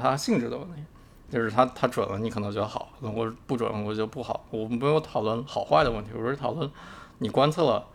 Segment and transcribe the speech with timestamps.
[0.00, 0.82] 它性质的问题，
[1.28, 4.46] 就是它它准了，你可能觉得好；我不准，我觉得不好。
[4.50, 6.68] 我们没有讨论好坏的问题，我是讨论
[7.18, 7.86] 你观测了，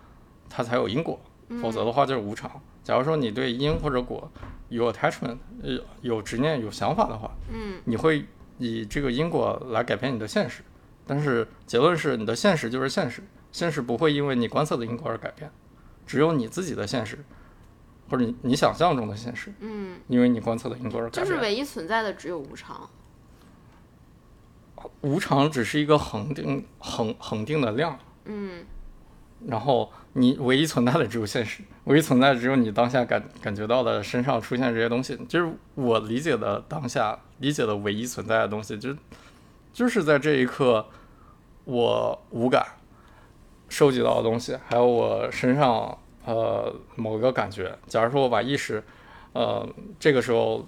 [0.49, 1.19] 它才有因果，
[1.61, 2.49] 否则的话就是无常。
[2.83, 4.31] 假如说你对因或者果
[4.69, 8.25] 有 attachment，呃，有执念、有想法的话，嗯你会
[8.59, 10.63] 以这个因果来改变你的现实。
[11.07, 15.51] 但是结论是，你的现实就是现实，现实不会因为你观测的因果而改变，
[16.05, 17.23] 只有你自己的现实，
[18.09, 21.25] 或者你你想象中的现实，嗯，因为你观测的因果而改变。
[21.25, 22.89] 就是唯一存在的只有无常。
[25.01, 28.63] 无常只是一个恒定恒恒定的量，嗯
[29.47, 38.95] 然后你唯一存在的只有现实，唯一存在的只有你当下感感觉到的身上出现这些东西，就是我理解的当下理解的唯一存在的东西，就
[39.73, 40.85] 就是在这一刻，
[41.63, 42.65] 我无感
[43.67, 47.77] 收集到的东西，还有我身上呃某个感觉。
[47.87, 48.83] 假如说我把意识，
[49.33, 49.67] 呃
[49.99, 50.65] 这个时候。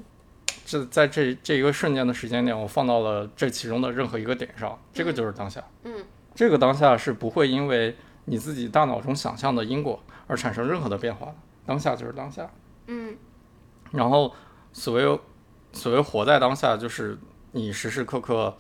[0.66, 5.64] 这在这这一个瞬间的时间点，我放到了这其中的任何一个点上，这个就是当下。
[5.86, 6.04] 嗯
[6.36, 12.52] 这个当下是不会因为你自己大脑中想象的因果而产生任何的变化的，当下就是当下。
[12.88, 13.16] 嗯
[13.92, 14.34] 然后
[14.74, 15.20] 所谓
[15.72, 17.18] 所谓活在当下，就是
[17.54, 18.54] 你时时刻刻，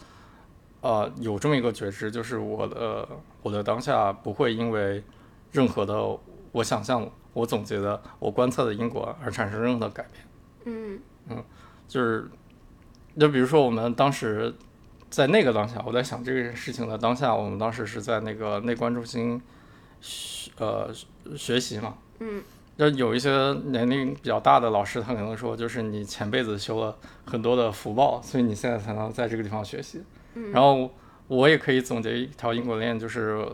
[0.79, 3.05] 呃，有这么一个觉知，就是我的
[3.41, 5.03] 我的当下不会因为
[5.51, 5.93] 任何的
[6.51, 10.23] 我想象、我总结的、我观测的因果而产生任何的改变。
[10.65, 10.99] 嗯
[11.87, 12.29] 就是，
[13.17, 14.53] 就比如说我们当时
[15.09, 19.41] 在那个当下，我在想这个事情的当下，我们当时是在那个内观中心
[20.01, 20.89] 学呃
[21.35, 22.43] 学习嘛，嗯，
[22.77, 23.29] 就有一些
[23.65, 30.03] 年龄比较大的老师，他可能说，就是你前辈子修了很多的福报，所以你现在才能在这个地方学习。
[30.35, 30.91] 嗯然后
[31.27, 33.47] 我也可以总结一条因果链，就是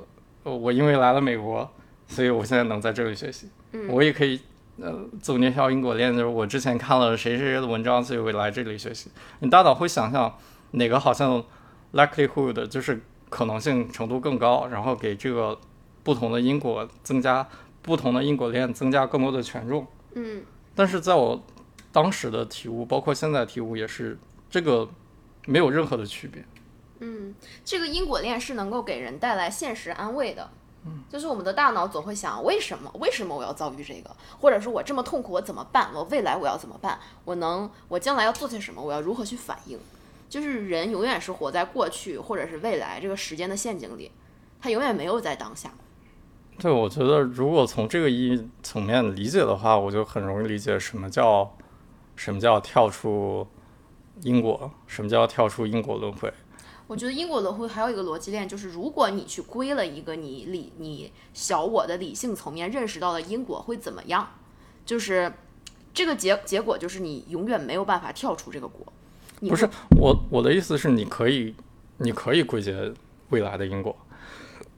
[0.43, 1.71] 呃我因为来了美国，
[2.13, 3.49] 所以我现在能在这里学习。
[3.71, 4.39] 嗯我也可以
[4.77, 9.09] 呃总结一条因果链，就是我之前看了谁谁谁的文章，所以我来这里学习。
[9.39, 10.37] 你大脑会想象
[10.71, 11.43] 哪个好像
[11.93, 15.59] likelihood 就是可能性程度更高，然后给这个
[16.03, 17.47] 不同的因果增加
[17.81, 19.87] 不同的因果链增加更多的权重。
[20.13, 20.43] 嗯
[20.75, 21.43] 但是在我
[21.91, 24.17] 当时的体悟，包括现在体悟，也是
[24.49, 24.89] 这个
[25.45, 26.43] 没有任何的区别。
[26.99, 27.35] 嗯，
[27.65, 30.49] 这个因果链是能够给人带来现实安慰的。
[31.09, 32.91] 就是我们的大脑总会想，为什么？
[32.99, 34.15] 为什么我要遭遇这个？
[34.39, 35.89] 或者说我这么痛苦，我怎么办？
[35.93, 36.99] 我未来我要怎么办？
[37.25, 38.81] 我能，我将来要做些什么？
[38.81, 39.79] 我要如何去反应？
[40.29, 44.11] 就是人永远是活在过去或者是未来这个时间的陷阱里，
[44.59, 45.71] 他永远没有在当下。
[46.57, 51.55] 对，我觉得如果从这个意义层面理解的话，我就很容易理解什么叫
[52.15, 53.47] 什么叫跳出
[54.21, 56.33] 因果，什么叫跳出因果轮回。
[56.87, 64.27] 我觉得因果轮回还有一个逻辑链，就是如果你去归了一个你理你小我的理性层面认识到了因果会怎么样，
[64.85, 65.33] 就是
[65.93, 68.85] 这个结结果就是你永远没有办法跳出这个果。
[69.41, 69.67] 不是
[69.97, 71.55] 我我的意思是，你可以
[71.97, 72.93] 你可以归结
[73.29, 73.95] 未来的因果，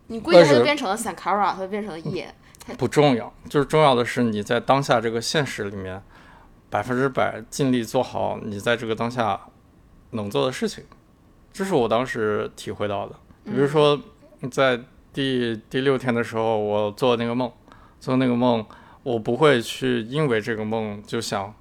[0.08, 2.34] 你归结它就变成了 sankara，它就变成了业。
[2.80, 6.02] 不重要，就是重要的是你在当下这个现实里面，
[6.70, 9.40] 百分之百尽力做好你在这个当下
[10.12, 10.84] 能做的事情，
[11.56, 13.16] 这是我当时体会到的。
[13.46, 13.98] 比如说，
[14.52, 14.78] 在
[15.14, 17.50] 第第六天的时候，我做那个梦，
[17.98, 18.66] 做那个梦，
[19.04, 21.54] 我不会去因为这个梦就想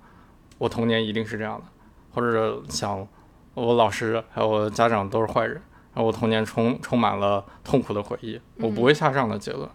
[0.58, 1.66] 我童年一定是这样的，
[2.12, 3.06] 或者想
[3.54, 5.62] 我老师还有我的家长都是坏人，
[5.94, 9.68] 然后我童年充充满了痛苦的回忆，我不会下这样的结论。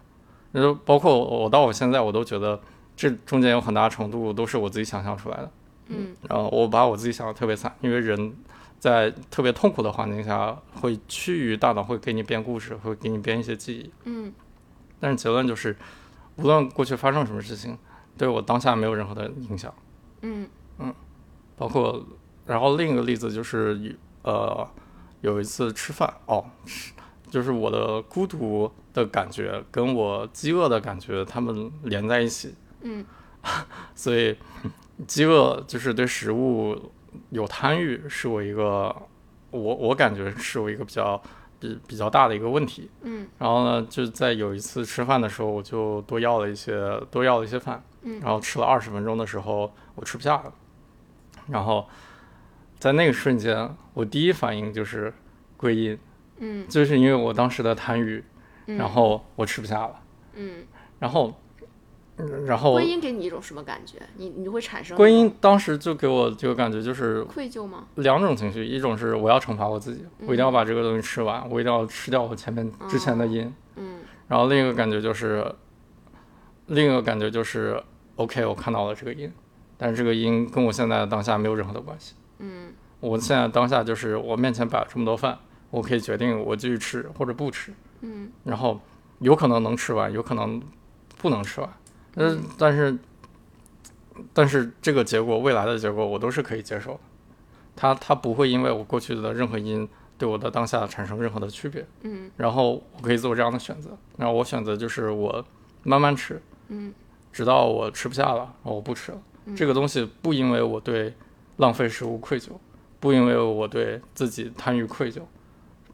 [0.51, 2.59] 那就包括我到我现在，我都觉得
[2.93, 5.49] 这中间有很大程度都是我自己想象出来的。
[5.87, 8.35] 嗯然后我把我自己想的特别惨，因为人
[8.79, 13.91] 在特别痛苦的环境下，会趋于大脑会给你编故事，会给你编一些记忆。
[14.05, 14.33] 嗯。
[14.99, 15.75] 但是结论就是，
[16.37, 17.77] 无论过去发生什么事情，
[18.17, 19.73] 对我当下没有任何的影响。
[20.21, 20.47] 嗯。
[20.77, 20.93] 嗯。
[21.57, 22.05] 包括，
[22.45, 24.67] 然后另一个例子就是，呃，
[25.21, 26.93] 有一次吃饭哦，是
[27.29, 33.05] 就是我的孤独的感觉跟我饥饿的感觉，它们连在一起，嗯。
[33.95, 34.35] 所以
[35.07, 36.91] 饥饿就是对食物
[37.29, 38.95] 有贪欲，是我一个
[39.51, 41.21] 我我感觉是我一个比较
[41.59, 42.89] 比比较大的一个问题。
[43.01, 43.27] 嗯。
[43.37, 48.19] 然后呢，就在有一次吃饭的时候，我就多要了一些多要了一些饭，嗯。
[48.19, 50.53] 然后吃了二十分钟的时候，我吃不下了，
[51.47, 51.87] 然后
[52.77, 55.13] 在那个瞬间，我第一反应就是
[55.57, 55.99] 归因，
[56.37, 56.67] 嗯。
[56.67, 58.23] 就是因为我当时的贪欲，
[58.67, 59.99] 嗯，然后我吃不下了，
[60.35, 60.63] 嗯，
[60.99, 61.33] 然后，嗯
[62.45, 63.97] 然后观音给你一种什么感觉？
[64.17, 67.85] 你你会产生观音当时就给我这个感觉就是愧疚吗？
[67.95, 73.53] 两种情绪，一种是我要惩罚我自己，我一定要嗯把这个东西吃完，我一定要吃掉我前面之前的因。
[73.75, 75.43] 嗯然后另一个感觉就是，
[76.67, 77.81] 另一个感觉就是
[78.15, 79.31] ，OK，我看到了这个因，
[79.77, 82.13] 但是这个因跟我现在的当下没有任何的关系。
[82.37, 85.39] 嗯我现在当下就是我面前摆了这么多饭，
[85.69, 88.79] 我可以决定我继续吃或者不吃，嗯，然后
[89.19, 90.61] 有可能能吃完，有可能
[91.17, 91.69] 不能吃完，
[92.19, 92.97] 嗯，但是
[94.33, 96.99] 但是这个结果未来的结果我都是可以接受的，
[97.75, 99.87] 它它不会因为我过去的任何因
[100.17, 105.43] 对我的当下产生任何的区别，嗯，然后我可以做这样的选择，然后我选择就是我
[105.83, 106.93] 慢慢吃，嗯，
[107.31, 109.21] 直到我吃不下了，然后我不吃了，
[109.55, 111.13] 这个东西不因为我对
[111.55, 112.49] 浪费食物愧疚，
[112.99, 115.21] 不因为我对自己贪欲愧疚，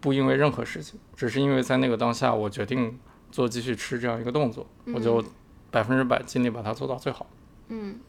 [0.01, 2.98] 不因为任何事情，只是因为在那个当下我决定
[3.31, 5.24] 做继续吃这样一个动作，我就
[5.75, 7.27] 百分之百尽力把它做到最好。
[7.68, 8.00] 嗯，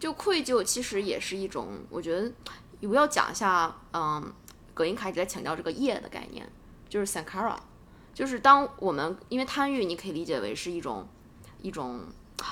[0.00, 2.32] 就愧疚其实也是一种，我觉得
[2.80, 4.32] 我要讲一下，嗯，
[4.74, 6.50] 葛印卡一直在强调这个业的概念，
[6.88, 7.54] 就是 sankara，
[8.12, 11.06] 就是当我们因为贪欲，你可以理解为是一种
[11.60, 12.00] 一种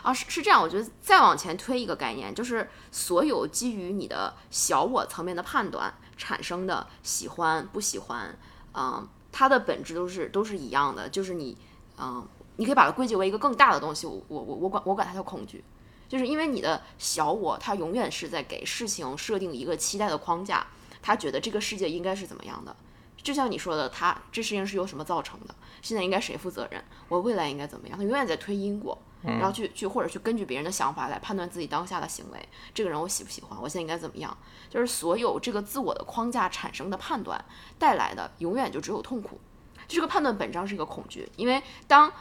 [0.04, 8.38] 啊，是是这样，我觉得再往前推一个概念，就是所有基于你的小我层面的判断产生的喜欢不喜欢，
[8.72, 11.58] 嗯，它的本质都是都是一样的，就是你，
[11.98, 12.24] 嗯，
[12.60, 15.64] 你可以把它归结为一个更大的东西，我我我我管我管它叫恐惧。
[16.06, 20.66] 就是因为你的小我，它永远是在给事情设定一个期待的框架，
[21.00, 22.76] 他觉得这个世界应该是怎么样的。
[23.22, 25.54] 就像你说的，他这事情是由什么造成的？
[25.80, 26.84] 现在应该谁负责任？
[27.08, 27.96] 我未来应该怎么样？
[27.96, 32.48] 他永远在推因果，然后去去或者去根据别人的想法来判断自己当下的行为。
[32.74, 33.58] 这个人我喜不喜欢？
[33.58, 34.36] 我现在应该怎么样？
[34.68, 37.42] 就是所有这个自我的框架产生的判断
[37.78, 39.40] 带来的，永远就只有痛苦。
[39.88, 42.12] 这个判断本质上是一个恐惧，因为当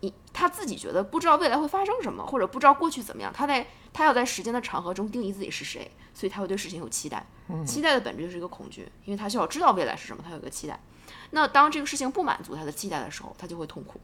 [0.00, 7.26] 你他自己觉得不知道未来会发生什么，或者不知道过去怎么样，他在他要在时间的长河中定义自己是谁，所以他会对事情有期待。
[7.66, 10.78] 期待的本质就是一个恐惧，因为他需要知道未来是什么，他有一个期待。
[11.30, 13.98] 那当这个事情不满足他的期待的时候，他就会痛苦，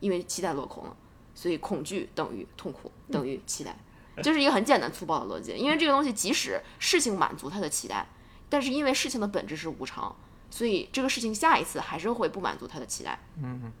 [0.00, 0.96] 因为期待落空了。
[1.32, 3.76] 所以恐惧等于痛苦等于期待，
[4.20, 5.52] 就是一个很简单粗暴的逻辑。
[5.52, 8.04] 因为这个东西即使事情满足他的期待，
[8.48, 10.14] 但是因为事情的本质是无常，
[10.50, 13.18] 所以这个事情下一次还是会不满足他的期待。
[13.40, 13.72] 嗯。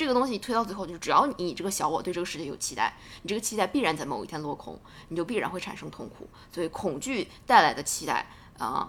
[0.00, 6.26] 这个东西推到最后，就是只要你这个小我对这个世界有期待，你这个期待必然在某一天落空，你就必然会产生痛苦。
[6.50, 8.26] 所以恐惧带来的期待
[8.56, 8.88] 啊、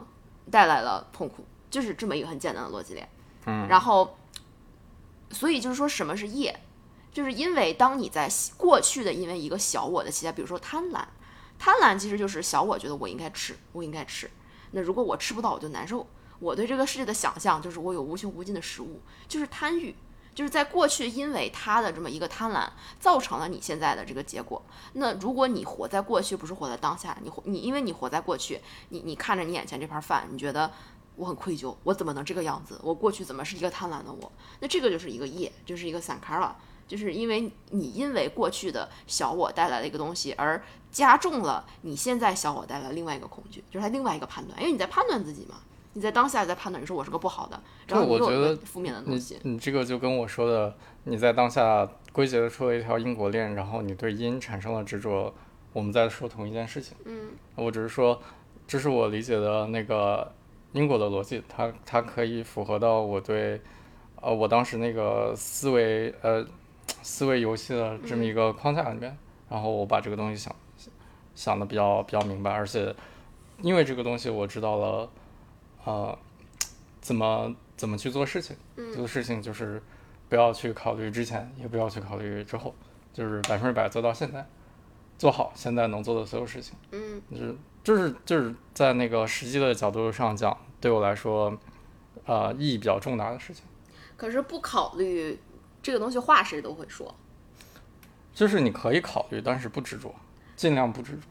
[0.49, 3.09] 带来了痛苦，就是这么一个很简单的逻辑链。
[3.45, 4.15] 嗯，然后，
[5.31, 6.57] 所以就是说什么是业，
[7.11, 11.03] 就是因为当你在过去的因为一个小我的期待，比如说贪婪，
[11.59, 14.31] 贪婪其实就是小我觉得我应该吃，我应该吃。
[14.71, 16.07] 那如果我吃不到，我就难受。
[16.39, 19.93] 我对这个世界的想象就是我有无穷无尽的食物，就是贪欲。
[20.33, 22.67] 就是在过去，因为他的这么一个贪婪，
[22.99, 24.61] 造成了你现在的这个结果。
[24.93, 30.71] 那如果你活在过去，不是活在当下，你你因为你活在过去，你你看着你眼前这盘饭，你觉得
[31.17, 32.79] 我很愧疚，我怎么能这个样子？
[32.81, 34.31] 我过去怎么是一个贪婪的我？
[34.61, 36.55] 那这个就是一个业，就是一个散卡了，
[36.87, 45.55] 就是因为你因为过去的小我带来的一个东西，而加重了你现在小我带来另外一个恐惧，就是它另外一个判断，因为你在判断自己嘛。
[45.93, 49.37] 你在当下在判断，你说我是个不好的，然后我觉得负面的东西。
[49.43, 50.73] 你这个就跟我说的，
[51.03, 55.33] 你在当下归结出了一条因果链，然后你对因产生了执着，
[55.73, 56.95] 我们在说同一件事情。
[57.03, 58.21] 嗯，我只是说，
[58.65, 60.31] 这是我理解的那个
[60.71, 63.59] 因果的逻辑，它它可以符合到我对，
[64.21, 66.45] 呃，我当时那个思维呃
[67.01, 69.17] 思维游戏的这么一个框架里面，
[69.49, 70.55] 然后我把这个东西想
[71.35, 72.95] 想的比较比较明白，而且
[73.61, 75.09] 因为这个东西我知道了。
[75.83, 76.17] 呃，
[77.01, 78.55] 怎么怎么去做事情？
[78.93, 79.81] 做事情就是
[80.29, 82.73] 不要去考虑之前，也不要去考虑之后，
[83.13, 84.47] 就是百分之百做到现在，
[85.17, 86.75] 做好现在能做的所有事情。
[86.91, 91.57] 嗯，就是就是就是在那个实际的角度上讲，对我来说，
[92.25, 93.63] 呃，意义比较重大的事情。
[94.15, 95.39] 可是不考虑
[95.81, 97.13] 这个东西，话谁都会说。
[98.33, 100.13] 就是你可以考虑，但是不执着，
[100.55, 101.21] 尽量不执着。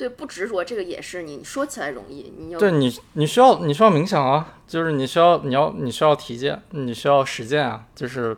[0.00, 7.84] 对，不执着这个也是你说起来容易，你对你你需要你需要冥想啊，就是你需要你要你需要体验，你需要实践啊。
[7.94, 8.34] 就是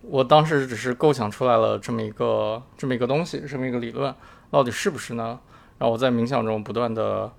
[0.00, 4.14] 我当时只是构想出来了这么一个这么一个东西，这么一个理论，
[4.50, 5.38] 到底是不是呢？
[5.76, 7.30] 然后我在冥想中不断的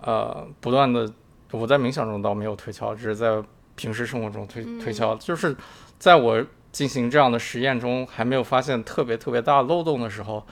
[0.00, 1.08] 呃不断的
[1.52, 3.40] 我在冥想中倒没有推敲，只是在
[3.76, 5.56] 平时生活中推推敲，就是
[6.00, 10.44] 在我进行这样的实验中还没有发现特别特别大漏洞的时候。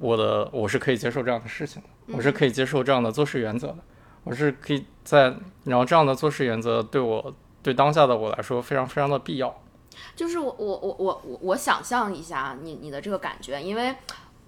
[0.00, 3.78] 我的我是可以接受这样的事情的，我是可以接受这样的做事原则的，
[4.24, 5.34] 我是可以在
[5.64, 9.62] 然后这样的做事原则对我对当下的我来说非常非常的必要。
[10.14, 13.94] 就是我我我我我我想象一下你你的这个感觉，因为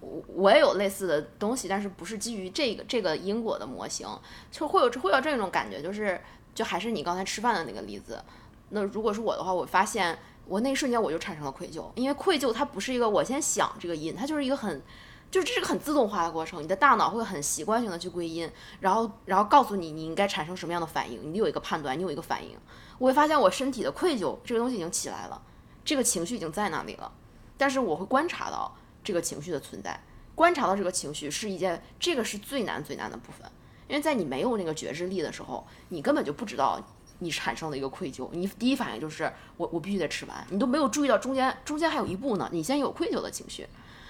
[0.00, 4.06] 我我也有类似的东西，但是不是基于这个这个因果的模型，
[4.50, 6.20] 就会有会有这种感觉，就是
[6.54, 8.22] 就还是你刚才吃饭的那个例子。
[8.68, 14.82] 那如果是我的话，我发现我那一瞬间我就产生了愧疚，因为愧疚它不是一个我先想这个因，它就是一个很。
[15.30, 22.56] 就这是个很自动化的过程，你的大脑会很习惯性的去归因，然后然后告诉你你应该产生什么样的反应，你有一个判断，你有一个反应。
[22.98, 25.42] 我会发现我身体的愧疚这个东西已经起来了，
[25.84, 27.12] 这个情绪已经在那里了，
[27.58, 30.00] 但是我会观察到这个情绪的存在，
[30.34, 33.50] 观察到这个情绪是一件这个是最难最难的部分，
[33.88, 36.80] 因为在你没有那个觉知力的时候，你根本就不知道
[37.18, 43.66] 你产生了一个愧疚，你第一反应就是我我必须得吃完，你都没有注意到中间中间还有一步呢，你先有愧疚的情绪。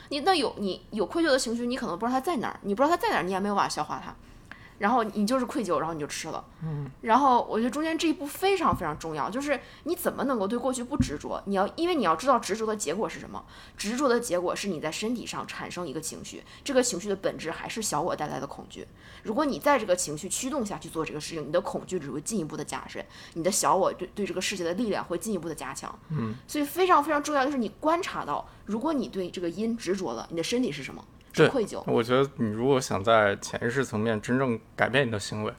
[0.09, 4.15] 你那有你有愧疚的情绪，你可能不知道他在哪儿，你不知道他在哪儿，你也没有办法消化他，
[4.79, 6.45] 然后你就是愧疚，然后你就吃了。
[6.63, 11.43] 嗯，然后我觉得中间这一步非常非常重要，就是你怎么能够对过去不执着？
[11.47, 13.45] 你要因为你要知道执着的结果是什么，
[13.77, 18.87] 执着的结果是你在身体上产生一个情绪，这个情绪的本质还是小我带来的恐惧。
[19.23, 23.05] 如果你在这个情绪驱动下去做这个事情，你的恐惧只会进一步的加深，
[23.35, 25.97] 你的小我对对这个世界的力量会进一步的加强。
[26.11, 31.05] 嗯，所以非常非常重要，就是你观察到，如果你对这个因执着了，你的身体是什么？
[31.37, 31.83] 是对愧疚。
[31.87, 35.53] 我觉得你如果想在潜意识层面真正改变你的行为，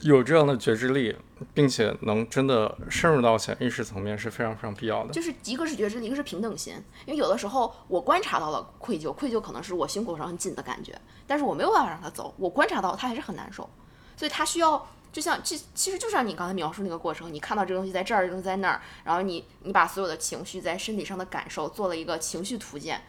[0.00, 1.16] 有这样的觉知力，
[1.54, 5.12] 并且能真的深入到潜意识层面是非常非常必要的。
[5.12, 6.74] 就是一个是觉知，一个是平等心。
[7.06, 13.68] 因为有的时候我观察到了愧疚，愧疚可能是我胸口上很紧的感觉，但是我没有办法让它走，我观察到它还是很难受，
[14.16, 14.86] 所以它需要。
[15.12, 23.00] 就像这其实就像你刚才描述那个过程，你看到这个东西在这儿，这个东西在那儿，然后你你把所有的情绪在身体上的感受做了一个情绪图鉴。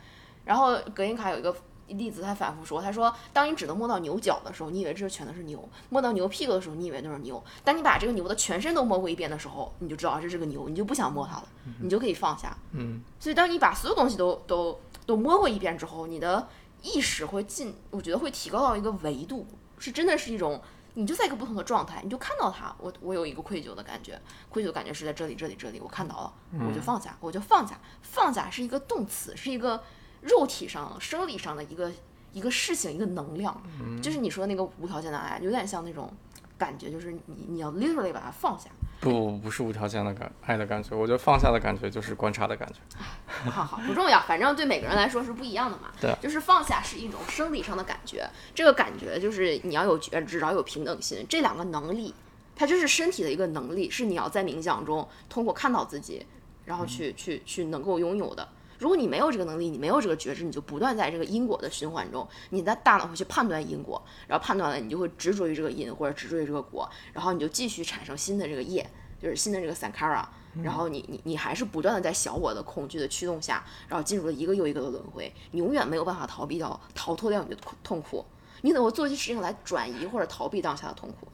[0.45, 1.53] 然后格林卡有一个
[1.87, 5.59] 例子，他反复说，他说，当你只能摸到牛角的时候，你以为这全都是牛；
[5.89, 7.43] 摸到牛屁股的时候，你以为那是牛。
[7.63, 11.47] 当你把这个牛的全身都摸过一遍的时候，你就知道这是个牛，你就不想摸它了，
[11.81, 12.55] 你就可以放下。
[12.71, 16.47] 嗯，所以当你把所有东西都都都摸过一遍之后，你的
[16.81, 19.45] 意识会进，我觉得会提高到一个维度，
[19.77, 20.61] 是真的是一种。
[20.97, 26.33] 你就在一个不同的状态，你就看到它，我我有一个愧疚的感觉，愧疚的感觉是在这里这里这里，我看到了，
[26.65, 29.83] 我就放下，我就放下，放下是一个动词，是一个
[30.25, 31.91] 肉体上生理上的一个
[32.33, 33.61] 一个事情，一个能量，
[34.01, 36.11] 就是你说那个无条件的爱，有点像那种
[36.57, 38.69] 感觉，就是你你要 literally 把它放下。
[39.01, 42.79] 不不不是无条件的感爱的感觉，我觉得放下的感觉就是观察的感觉。
[43.51, 45.91] 好好不重要，反正对每个人来说是不一样的嘛。
[46.01, 52.15] 对就是放下是一种生理上的感觉，这个感觉就是你要有觉知，然后有平等心，这两个能力，
[52.55, 56.25] 它就是身体的一个能力，是你要在冥想中通过看到自己，
[56.63, 58.47] 然后去去去能够拥有的。
[58.77, 68.87] 如果你没有这个能力，你没有这个觉知，你就不断在这个因果的循环中，你的大脑会去判断因果，然后判断了，你就会执着于这个因或者执着于这个果，然后你就继续产生新的这个业，
[69.19, 70.25] 就是新的这个 sankara，
[70.61, 78.25] 然后你你你还是不断的在小我的恐惧的驱动下，然后进入了一个又一个的轮回，你永远没有办法逃避掉逃脱掉你的痛痛苦，
[78.61, 81.27] 你怎么做一些事情来转移或者逃避当下的痛苦，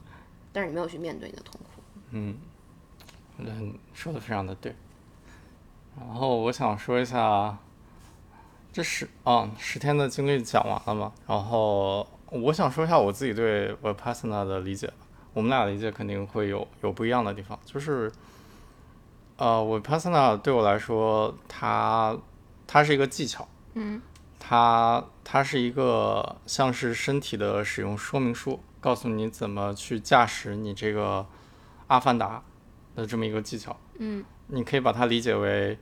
[0.52, 1.82] 但是你没有去面对你的痛苦。
[2.10, 2.36] 嗯，
[3.38, 4.74] 我觉得你说的非常的对。
[5.98, 7.58] 然后我想说一下，
[8.72, 11.12] 这十啊十天的经历讲完了嘛？
[11.26, 14.92] 然后我想说一下我自己对 Vipassana 的理解。
[15.34, 18.12] 我们俩理解肯定会有有不一样的地方，就是
[19.38, 22.14] 呃，Vipassana 对我来说，它
[22.66, 24.02] 它是一个技巧，嗯，
[24.38, 31.26] 它它是一个像是身体的使用说明书，告诉你怎么去驾驶你这个
[31.86, 32.42] 阿凡达
[32.94, 33.74] 的这么一个技巧。
[33.98, 34.22] 嗯，
[34.54, 35.78] 你可以把它理解为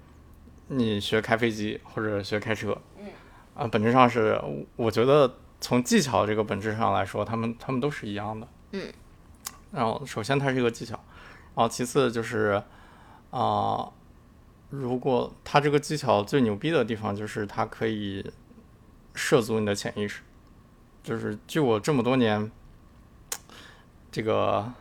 [0.69, 2.81] 你学开飞机或者学开车。
[2.97, 3.09] 嗯，
[3.57, 4.41] 啊，本质上是，
[4.77, 8.47] 我觉得从技巧这个本质上来说，他们他们都是一样的。
[8.71, 8.93] 嗯，
[9.73, 10.95] 然后首先它是一个技巧，
[11.57, 12.63] 然后其次就是
[13.31, 13.91] 啊、
[14.71, 18.33] 如果它这个技巧最牛逼的地方就是它可以
[19.17, 20.23] 涉足你的潜意识，
[21.03, 22.49] 就是据我这么多年
[24.13, 24.73] 这个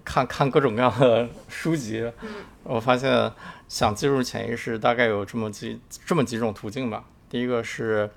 [0.00, 2.10] 看看各种各样的书籍，
[2.62, 3.30] 我发现
[3.68, 7.04] 想进入潜意识大概有这么几这么几种途径吧。
[7.28, 8.10] 第一个是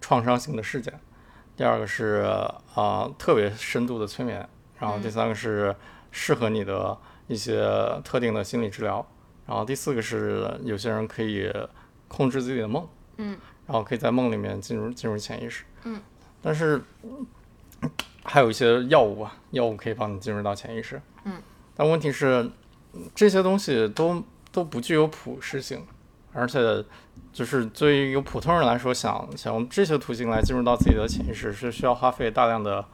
[0.00, 0.92] 创伤性的事件，
[1.56, 2.26] 第二个是
[2.74, 4.46] 啊、特别深度的催眠，
[4.78, 5.74] 然后第三个是
[6.10, 7.64] 适合你的一些
[8.04, 9.06] 特定的心理治疗，
[9.46, 11.52] 然后第四个是有些人可以
[12.08, 16.00] 控制自己的梦，嗯，然后可以在梦里面进入进入潜意识，嗯，
[16.42, 16.82] 但是
[18.26, 21.34] 还有一些药物啊，药物可以帮你进入到潜意识，嗯，
[21.74, 22.50] 但问题是
[23.14, 25.84] 这些东西都都不具有普适性，
[26.32, 26.84] 而且
[27.32, 32.84] 就是对于一个普通人来说，想想用这些途径来进入到自己的潜意识是需要花费大量的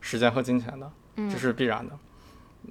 [0.00, 1.28] 时间和金钱的，嗯。
[1.28, 1.92] 这是必然的。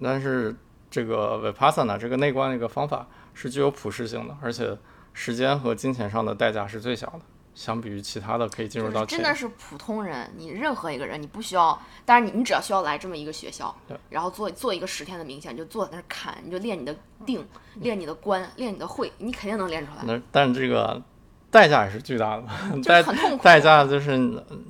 [0.02, 0.56] 但是
[0.90, 4.78] 这个 Vipassana 这个内观的一个方法是具有普适性的，而且
[5.14, 7.22] 时间和金钱上的代价是最小的，
[7.56, 16.94] 相比于其他的可以进入到真的是普通人，你任何一个人，你不需要，但是你你只要需要来这么一个学校对，然后做做一个十天的冥想，你就坐在那儿看，你就练你的
[17.26, 20.04] 定，练你的观，练你的会，你肯定能练出来。
[20.06, 21.02] 那但这个
[21.50, 22.44] 代价也是巨大的，
[22.76, 23.44] 就是代很痛苦。
[23.44, 24.18] 代价就是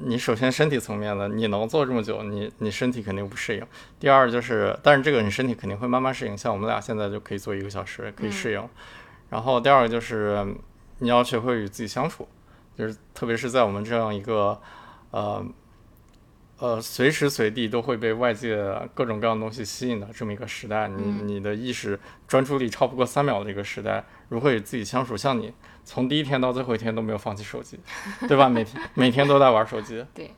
[0.04, 3.66] 你首先身体层面的，你能做这么久，你你身体肯定不适应。
[4.00, 8.64] 第二就是，但是这个你身体肯定会慢慢适应，像我们俩现在就可以做一个小时，可以适应。
[9.32, 10.46] 然后第二个就是
[11.00, 12.28] 你要学会与自己相处，
[12.78, 14.60] 就是特别是在我们这样一个
[15.12, 15.46] 呃
[16.58, 18.58] 呃随时随地都会被外界
[18.94, 25.16] 各种各样的东西吸引的这么一个时代，你嗯你的意识专注力超不过三秒的一个时代，如何与自己相处？
[25.18, 25.54] 像你
[25.84, 27.80] 从第一天到最后一天都没有放弃手机，
[28.28, 28.50] 对吧？
[28.50, 30.34] 每天每天都在玩手机， 对，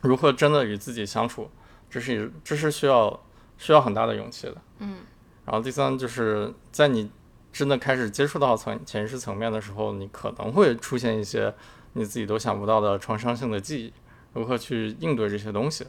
[0.00, 1.50] 如何真的与自己相处，
[1.90, 3.20] 这是这是需要
[3.58, 4.56] 需要很大的勇气的。
[4.78, 4.98] 嗯，
[5.44, 7.10] 然后第三就是在你
[7.52, 11.54] 真的开始接触到层潜意识层面的时候，你可能会出现一些
[11.92, 13.92] 你自己都想不到的创伤性的记忆，
[14.32, 15.86] 如何去应对这些东西，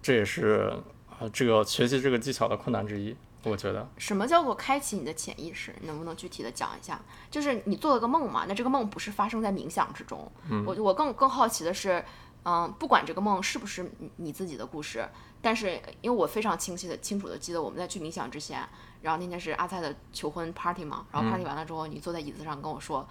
[0.00, 0.72] 这也是
[1.18, 3.14] 呃这个学习这个技巧的困难之一。
[3.42, 5.74] 我觉得，什么叫做开启你的潜意识？
[5.82, 7.00] 能不能具体的讲一下？
[7.30, 10.30] 就是你做了个梦嘛，那这个梦不是发生在冥想之中。
[10.50, 12.04] 嗯，我我更更好奇的是，
[12.44, 15.08] 嗯，不管这个梦是不是你你自己的故事，
[15.42, 18.60] 但是因为我非常清晰的清楚的记得我们在去冥想之前，
[19.02, 23.08] 然后那天是阿菜的求婚 party 嘛，然后 party 完了之后，你坐在椅子上跟我说，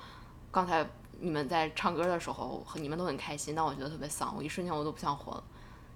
[0.51, 0.87] 刚才
[1.19, 5.43] 你们在唱歌的时候，和你们都很开心，但我觉得特别丧，我一瞬间我都不想活了，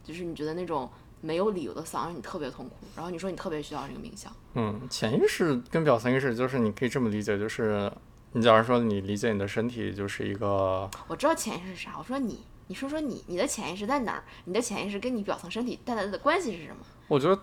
[0.04, 0.90] 就是你觉得那种
[1.22, 4.36] 没有理由的丧让你特别痛苦，然后你说你特别需要这个冥想。
[4.56, 7.92] 嗯，潜意识跟表层意识就是你可以这么理解，就是
[8.34, 14.24] 你假如说你理解你的身体就是一个我知道潜意识是啥，我说你，你说说你，你的潜意识在哪儿？
[14.46, 16.78] 你的潜意识跟你表层身体带来的关系是什么？
[17.08, 17.40] 我觉得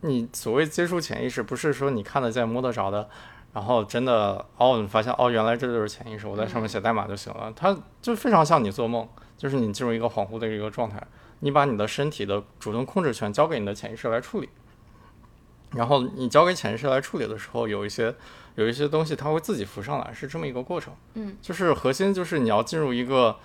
[0.00, 3.08] 你所谓接触潜意识，不是说你看得见、摸得着的，
[3.52, 7.52] 然后真的哦，你发现哦，原来这就是潜意识，我在上面写代码就行了。
[7.54, 11.00] 它就非常像你做梦，就是你进入一个恍惚的一个状态，
[11.38, 14.48] 你把你的身体的主动控制权交给你的潜意识来处理。
[15.70, 18.12] 然后你交给潜意识来处理的时候，有一些
[18.56, 20.92] 有一些东西它会自己浮上来，是这么一个过程。
[21.14, 23.36] 嗯，就是核心就是你要进入一个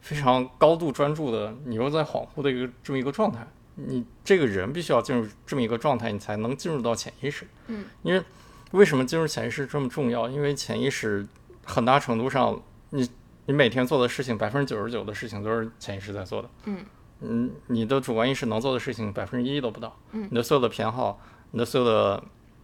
[0.00, 3.46] 非常高度专注的，你又在恍惚的一个这么一个状态。
[3.74, 7.46] 你这个人必须要进入这么一个状态，你才能进入到潜意识。
[7.66, 8.22] 嗯，因为
[8.70, 10.28] 为什么进入潜意识这么重要？
[10.30, 11.26] 因为潜意识
[11.64, 13.06] 很大程度上，你
[13.44, 16.48] 你每天做的事情，百分之九十九的事情都是潜意识在做的。
[16.64, 16.84] 嗯
[17.20, 19.94] 嗯，你的主观意识能做的事情，百分之一都不到。
[20.12, 22.22] 嗯你的所有的偏好，你的所有的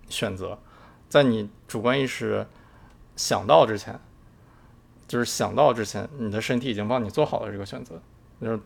[0.09, 0.59] 选择，
[1.11, 2.47] 在你主观意识
[3.17, 4.01] 想到之前，
[5.13, 8.01] 就是想到之前，你的身体已经帮你做好了这个选择。
[8.41, 8.59] 就是，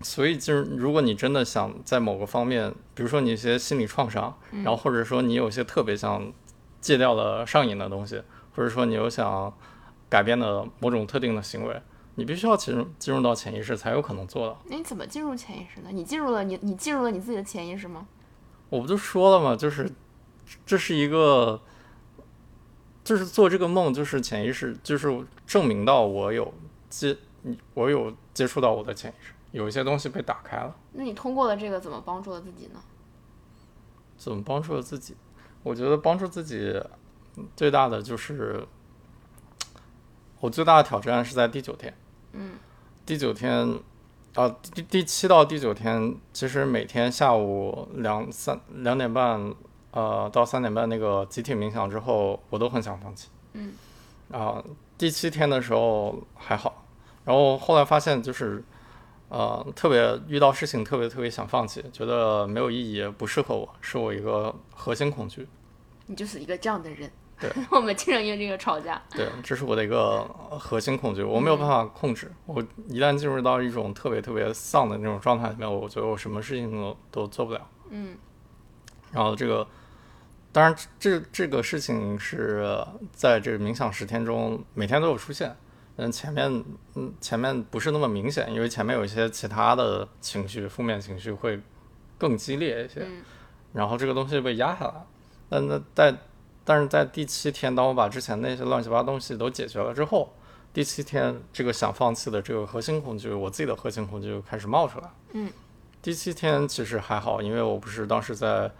[0.00, 6.32] 所以就是，如果你真的想在某个方面，比如说你一些心理创伤，然后或者说你有些特别想
[6.80, 8.22] 戒掉的上瘾的东西，
[8.54, 9.52] 或者说你有想
[10.08, 11.82] 改变的某种特定的行为，
[12.14, 14.62] 你必须要进入进入到潜意识才有可能做到。
[14.66, 15.88] 那你怎么进入潜意识呢？
[15.90, 18.06] 你进入了你你进入了你自己的潜意识吗？
[18.70, 19.56] 我不就说了吗？
[19.56, 19.90] 就是
[20.64, 21.60] 这是一个，
[23.04, 26.52] 就是做这个梦，就是潜意识，就是证明到我有
[26.88, 27.16] 接，
[27.74, 30.76] 我有接触到我的潜意识，有一些东西被打开了。
[30.92, 32.80] 那你通过了这个怎么帮助了自己呢？
[34.16, 35.16] 怎么帮助了自己？
[35.64, 36.80] 我觉得帮助自己
[37.56, 38.64] 最大的就是，
[40.38, 41.92] 我最大的挑战是在第九天。
[42.32, 42.52] 嗯，
[43.04, 43.80] 第九天，
[44.34, 49.52] 啊，第第七到第九天，其实每天下午两三两点半，
[49.92, 53.28] 呃，到三点半那个集体冥想之后，我都很想放弃。
[53.52, 53.72] 嗯，
[54.30, 54.62] 啊，
[54.98, 56.84] 第七天的时候还好，
[57.24, 58.62] 然后后来发现就是。
[59.34, 65.48] 呃，特别遇到事情特别特别想放弃，觉得没有意义，不适合我，是我一个核心恐惧。
[66.04, 67.10] 你就是一个这样的人。
[67.40, 69.00] 对， 我们经常因为这个吵架。
[69.10, 70.22] 对，这是我的一个
[70.60, 72.30] 核心恐惧，我没有办法控制。
[72.44, 77.66] 我一旦进入到一种特别特别丧的那种状态里面，我觉得我什么事情都都做不了。
[77.88, 78.14] 嗯
[79.12, 79.66] 然后这个，
[80.52, 85.56] 当然这这个事情是在这个冥想十天中每天都有出现。
[85.96, 91.60] 嗯，前面嗯前面不是那么明显，因为前面有一些其他的情绪，负面情绪会
[92.16, 93.22] 更激烈一些，嗯
[93.72, 94.94] 然后这个东西被压下来。
[95.50, 96.14] 那那在
[96.64, 100.32] 但是在第七天，当我把之前那些乱七八糟东西都解决了之后，
[100.72, 105.10] 第七天这个想放弃的这个核心恐惧，我自己的核心恐惧就开始冒出来。
[105.32, 105.50] 嗯，
[106.00, 108.70] 第七天其实还好，因为我不是当时在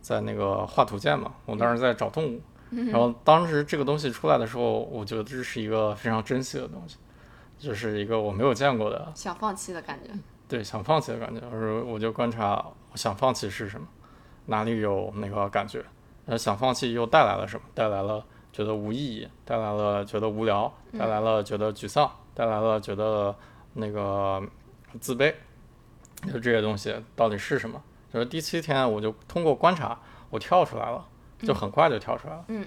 [0.00, 2.40] 在那个画图鉴嘛，我当时在找动物。
[2.70, 6.96] 然后当时这个东西出来的时候，我觉得这是一个非常珍惜的东西，
[7.58, 10.10] 就是一个我没有见过的，想放弃的感觉。
[10.46, 11.40] 对想放弃的感觉。
[11.52, 13.86] 我说我就观察，我想放弃是什么，
[14.46, 15.84] 哪里有那个感觉，
[16.26, 17.62] 呃，想放弃又带来了什么？
[17.74, 23.34] 带来了觉得无意义，带来了觉得无聊，带来了觉得沮丧，带来了觉得
[23.74, 24.40] 那个
[25.00, 25.34] 自卑，
[26.32, 27.82] 就这些东西到底是什么？
[28.12, 29.98] 就是第七天，我就通过观察，
[30.30, 31.06] 我跳出来了，
[31.40, 32.44] 就很快就跳出来了。
[32.48, 32.66] 嗯。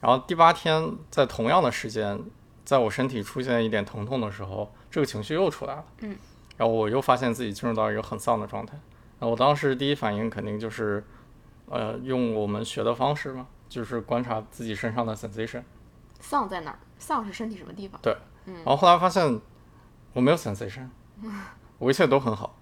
[0.00, 2.20] 然后第八天，在同样的时间，
[2.64, 5.84] 在我身体出现一点疼痛的时候，这个情绪又出来了。
[6.00, 6.16] 嗯，
[6.58, 8.78] 然后我又发现自己进入到一个很丧的状态。
[9.20, 11.02] 那我当时第一反应肯定就是，
[11.66, 15.62] 呃，用我们学的方式嘛，就是观察自己身上的 sensation。
[16.20, 16.78] 丧在哪儿？
[16.98, 17.98] 丧是身体什么地方？
[18.02, 19.40] 对然后后来发现
[20.12, 20.88] 我没有 sensation，
[21.78, 22.54] 我一切都很好。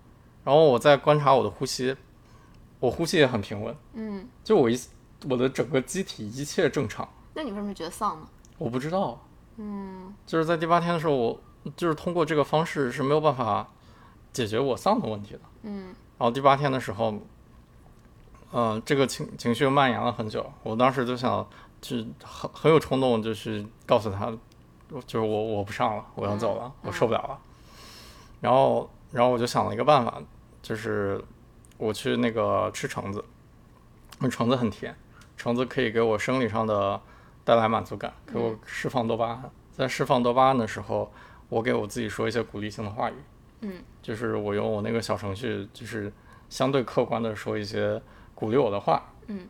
[0.44, 1.96] 然后我在观察我的呼吸，
[2.82, 4.76] 我呼吸也很平稳，嗯，就我一
[5.28, 7.08] 我的整个机体一切正常。
[7.32, 8.26] 那你为什么觉得丧呢？
[8.58, 9.24] 我不知道，
[9.56, 11.40] 嗯，就是在第八天的时候，我
[11.76, 13.68] 就是通过这个方式是没有办法
[14.32, 17.14] 解决我丧的问题的，嗯，然后第八天的时候，
[18.52, 21.48] 嗯、这个情情绪蔓延了很久，我当时就想，
[21.80, 24.26] 就很很有冲动，就去告诉他，
[25.06, 27.38] 就是我我不上了，我要走了，嗯我受不了了，
[28.40, 30.20] 然后然后我就想了一个办法，
[30.60, 31.22] 就是
[31.82, 33.18] 我去那个吃橙子，
[34.20, 34.94] 因为橙子很甜，
[35.36, 37.00] 橙子可以给我生理上的
[37.44, 39.50] 带来满足感，给我释放多巴胺。
[39.72, 41.12] 在释放多巴胺的时候，
[41.48, 43.14] 我给我自己说一些鼓励性的话语，
[43.62, 46.12] 嗯，就是我用我那个小程序，就是
[46.48, 48.00] 相对客观的说一些
[48.32, 49.48] 鼓励我的话，嗯，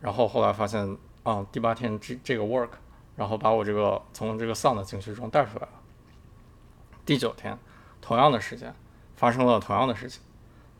[0.00, 2.72] 然后后来发现啊，第八天这这个 work，
[3.16, 5.72] 然后把我这个从这个丧的情绪中带出来了。
[7.06, 7.56] 第九天，
[8.02, 8.74] 同样的时间
[9.16, 10.20] 发生了同样的事情，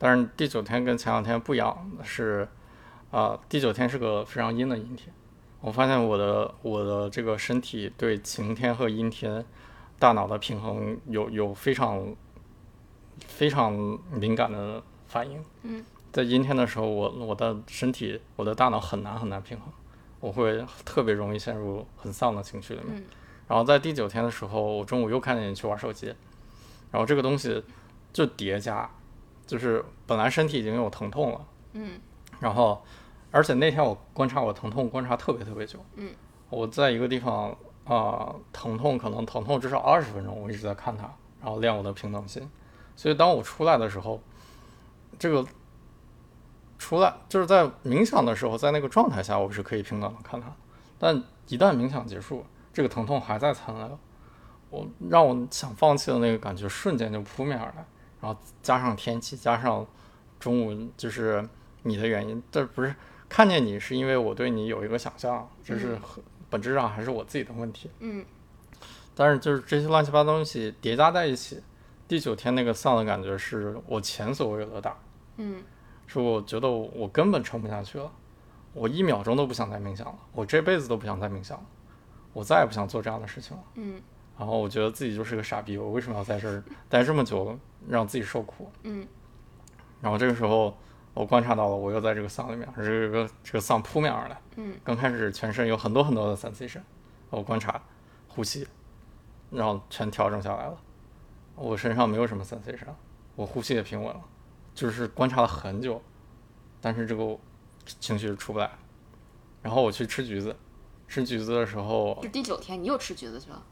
[0.03, 2.47] 但是第九天跟前两天不一样的是，
[3.11, 5.13] 啊、第九天是个非常阴的阴天。
[5.59, 9.45] 我发现我的我的这个身体对晴天和阴天
[9.99, 12.15] 大脑的平衡有有非常
[13.27, 13.71] 非常
[14.11, 15.39] 敏感的反应。
[15.61, 19.71] 嗯，在阴天的时候，我我的身体我的大脑很难很难平衡，
[20.19, 22.97] 我会特别容易陷入很丧的情绪里面。
[22.97, 23.05] 嗯
[23.47, 26.07] 然后在第九天的时候，我中午又看见你去玩手机，
[26.89, 27.61] 然后这个东西
[28.13, 28.89] 就叠加，
[29.45, 31.99] 就是本来身体已经有疼痛了，嗯，
[32.39, 32.81] 然后
[33.31, 36.13] 而且那天我观察我疼痛观察特别特别久，嗯，
[36.49, 41.03] 我在一个地方啊、疼痛可能疼痛至少二十分钟，我一直在看它，
[41.41, 42.49] 然后练我的平等心，
[42.95, 44.21] 所以当我出来的时候，
[45.19, 45.45] 这个
[46.77, 50.47] 出来就是在冥想的时候，在那个状态下，我是可以平等的看它，
[50.97, 53.99] 但一旦冥想结束，这个疼痛还在残留，
[54.69, 57.85] 我让我想放弃的那个感觉瞬间就扑面而来，
[58.21, 59.85] 然后加上天气，加上
[60.39, 61.47] 中午就是
[61.83, 62.95] 你的原因，这不是
[63.27, 67.89] 看见你是因为我对你有一个想象，这是很本质上还是我自己的问题。
[67.99, 68.25] 嗯。
[69.13, 71.61] 但是就是这些乱七八糟东西叠加在一起，
[72.07, 74.97] 第九天那个丧的感觉是我前所未有的大，
[75.37, 75.63] 嗯。
[76.07, 78.11] 是我觉得我我根本撑不下去了，
[78.73, 81.63] 我一秒钟都不想再冥想了，我这辈子都不想再冥想了，
[82.33, 83.63] 我再也不想做这样的事情了。
[83.75, 84.01] 嗯。
[84.37, 87.57] 然后我觉得自己就是个傻逼，我为什么要在这儿待这么久，
[87.87, 88.71] 让自己受苦？
[88.83, 89.07] 嗯
[90.01, 90.75] 然后这个时候，
[91.13, 94.41] 我观察到了，我又在这个丧里面，这个这个丧扑面而来。
[94.55, 96.81] 嗯，刚开始全身有很多很多的 sensation，
[97.29, 97.79] 我观察
[98.27, 98.67] 呼吸，
[99.51, 100.77] 然后全调整下来了。
[101.55, 102.87] 我身上没有什么 sensation，
[103.35, 104.21] 我呼吸也平稳了，
[104.73, 106.01] 就是观察了很久，
[106.79, 107.37] 但是这个
[107.85, 108.71] 情绪出不来。
[109.61, 110.55] 然后我去吃橘子，
[111.07, 113.63] 吃橘子的时候，就第九天你又吃橘子去了。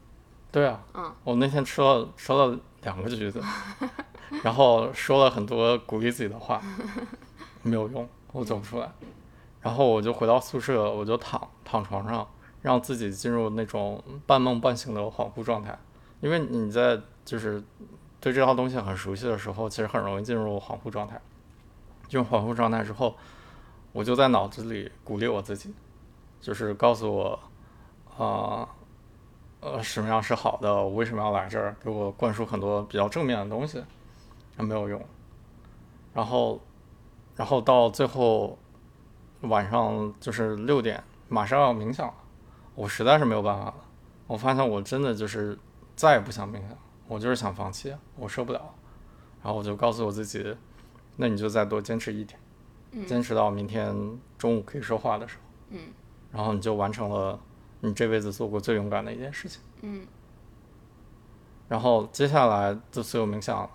[0.52, 3.42] 对啊，嗯，我那天吃了吃了两个橘子，
[4.44, 6.62] 然后说了很多鼓励自己的话，
[7.62, 8.92] 没有用，我走不出来。
[9.62, 12.28] 然后我就回到宿舍，我就躺躺床上，
[12.62, 15.78] 让自己进入那种半梦半醒的恍惚状态。
[16.22, 17.62] 因为你在就是
[18.20, 21.20] 对这套东西很熟悉的时候，其实很容易进入恍惚状态。
[22.08, 23.16] 进入恍惚状态之后，
[23.92, 25.74] 我就在脑子里鼓励我自己，
[26.42, 27.40] 就是告诉我，
[28.18, 28.70] 啊、呃，
[29.82, 30.74] 什么样是好的？
[30.74, 31.76] 我为什么要来这儿？
[31.84, 33.84] 给我灌输很多比较正面的东西，
[34.56, 35.02] 那没有用。
[36.14, 36.60] 然后，
[37.36, 38.58] 然后到最后
[39.42, 42.14] 晚上就是六点，马上要冥想了，
[42.76, 43.76] 我实在是没有办法了。
[44.28, 45.58] 我发现我真的就是
[45.96, 48.74] 再也不想冥想，我就是想放弃，我受不了了。
[49.42, 50.56] 然后我就告诉我自己，
[51.18, 52.40] 那你就再多坚持一天，
[53.06, 53.94] 坚持到明天
[54.38, 55.42] 中午可以说话的时候，
[55.72, 55.80] 嗯
[56.32, 57.40] 然后你就完成了
[57.82, 59.62] 你这辈子做过最勇敢的一件事情。
[59.82, 60.06] 嗯
[61.68, 63.70] 然后接下来的所有冥想，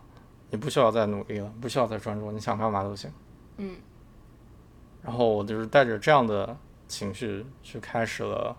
[0.50, 3.10] 你不需要再努力了，不需要再专注，你想干嘛都行。
[3.58, 3.76] 嗯
[5.02, 6.56] 然后我就是带着这样的
[6.88, 8.56] 情绪去开始了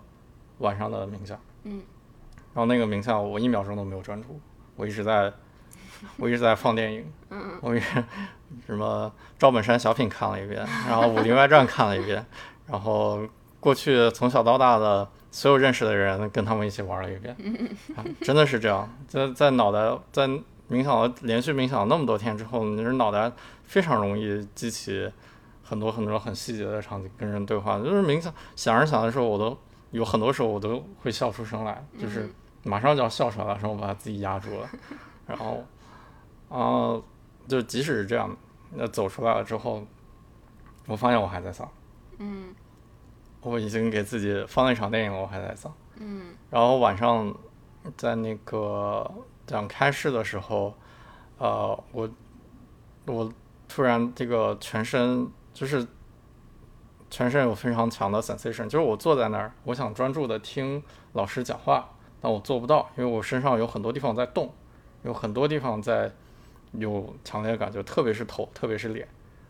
[0.58, 1.38] 晚上的冥想。
[1.64, 1.82] 嗯
[2.54, 4.40] 然后那个冥想我一秒钟都没有专注，
[4.74, 5.30] 我一直在，
[6.16, 8.04] 我一直在放电影，嗯我一直
[8.64, 12.24] 什么赵本山小品看了一遍，然后《武林外传》看了一遍，
[12.66, 13.20] 然后
[13.60, 15.06] 过去从小到大的
[15.36, 17.36] 所有认识的人跟他们一起玩了一遍，
[18.22, 19.78] 真的是这样，在在脑袋
[20.10, 20.26] 在
[20.70, 23.30] 冥想了连续冥想那么多天之后，你是脑袋
[23.64, 25.12] 非常容易激起
[25.62, 29.54] 很多很多很细节的场景，跟人对话，就是冥想想着想的时候，我都
[29.90, 32.26] 有很多时候我都会笑出声来，就是
[32.62, 34.70] 马上就要笑出来了，然后我把自己压住了，
[35.26, 35.62] 然后，
[36.48, 36.96] 啊，
[37.46, 38.34] 就即使是这样，
[38.72, 39.86] 那走出来了之后，
[40.86, 41.70] 我发现我还在丧，
[42.20, 42.54] 嗯
[43.40, 45.72] 我已经给自己放了一场电影了，我还在丧。
[45.98, 47.34] 嗯然后晚上
[47.96, 49.10] 在那个
[49.46, 50.74] 讲开市的时候，
[51.38, 52.08] 呃，我
[53.06, 53.32] 我
[53.68, 55.86] 突然这个全身就是
[57.10, 61.88] 全身有非常强的 sensation，就是我坐在那儿，我想专注的听老师讲话，
[62.20, 64.52] 但我做不到，因为我身上有很多地方在动，
[65.02, 66.12] 有很多地方在
[66.72, 69.06] 有强烈的感觉，特别是头，特别是脸，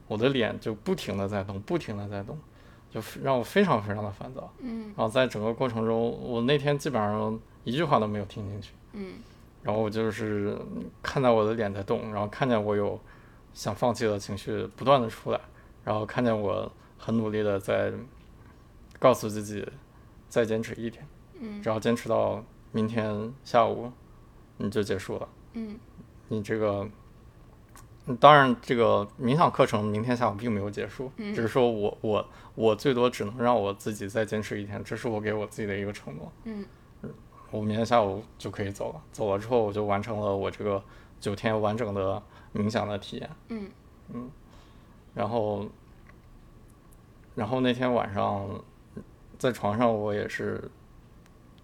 [0.07, 2.38] 我的脸就不停的在动，不停的在动，
[2.90, 4.53] 就让我非常非常的烦躁。
[4.61, 8.72] 嗯然后在整个过程中，我那天基本上一句话都没有听进去。
[8.92, 9.14] 嗯
[9.62, 10.57] 然后我就是
[11.03, 12.99] 看到我的脸在动，然后看见我有
[13.53, 15.40] 想放弃的情绪不断的出来，
[15.85, 17.92] 然后看见我很努力的在
[18.99, 19.66] 告诉自己
[20.29, 21.07] 再坚持一天，
[21.40, 23.90] 嗯只要坚持到明天下午
[24.57, 25.29] 你就结束了。
[25.55, 25.79] 嗯
[26.29, 26.90] 你这个，嗯
[28.14, 36.33] 当然这个冥想课程明天下午并没有结束，嗯只是说我我我最多只能让我自己再坚持一天，这是我给我自己的一个承诺。
[36.45, 36.64] 嗯
[37.51, 40.83] 我明天下午就可以走了，走了之后我就完成了我这个
[41.21, 42.23] 九天完整的
[42.55, 43.31] 冥想的体验。
[43.49, 43.71] 嗯
[45.14, 45.66] 然后，
[47.35, 48.49] 然后那天晚上
[49.38, 50.71] 在床上我也是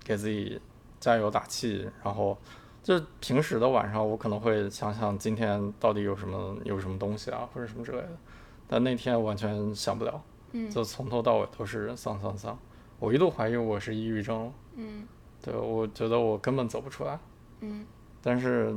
[0.02, 0.60] 给自己
[0.98, 2.38] 加油打气，然后
[2.82, 8.18] 就平时的晚上我可能会想想今天到底有什么有什么东西啊或者什么之类的，
[8.66, 10.20] 但那天完全想不了，
[10.52, 12.58] 嗯就从头到尾都是丧丧丧，
[12.98, 14.52] 我一度怀疑我是抑郁症了。
[14.74, 15.06] 嗯
[15.40, 17.18] 对，我觉得我根本走不出来。
[17.60, 17.86] 嗯
[18.20, 18.74] 但是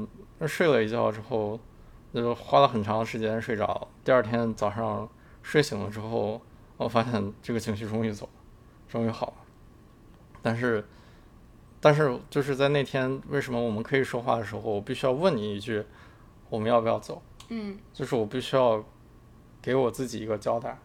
[0.48, 1.60] 睡了一觉之后，
[2.14, 3.88] 就花了很长时间睡着。
[4.04, 5.08] 第二天早上
[5.44, 6.42] 睡醒了之后，
[6.78, 8.32] 我发现这个情绪终于走了，
[8.88, 9.34] 终于好了。
[10.42, 10.84] 但是，
[11.86, 15.86] 但是就是在那天，为什么我们可以说话的时候，我必须要问你一句：
[16.50, 17.22] 我们要不要走？
[17.50, 18.84] 嗯就是我必须要
[19.62, 20.80] 给我自己一个交代。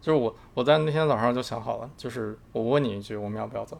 [0.00, 3.76] 就是我我在那天早上就想好了，就是我问你一句，我们要不要走？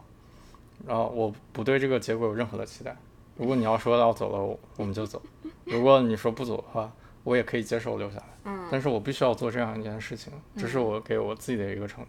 [0.85, 2.97] 然后我不对这个结果有任何的期待。
[3.37, 5.21] 如果你要说要走了，我我们就走；
[5.63, 6.91] 如果你说不走的话，
[7.23, 8.25] 我也可以接受留下来。
[8.43, 12.07] 嗯，但是我必须要做这样一件事情，这是我给我自己的一个承诺。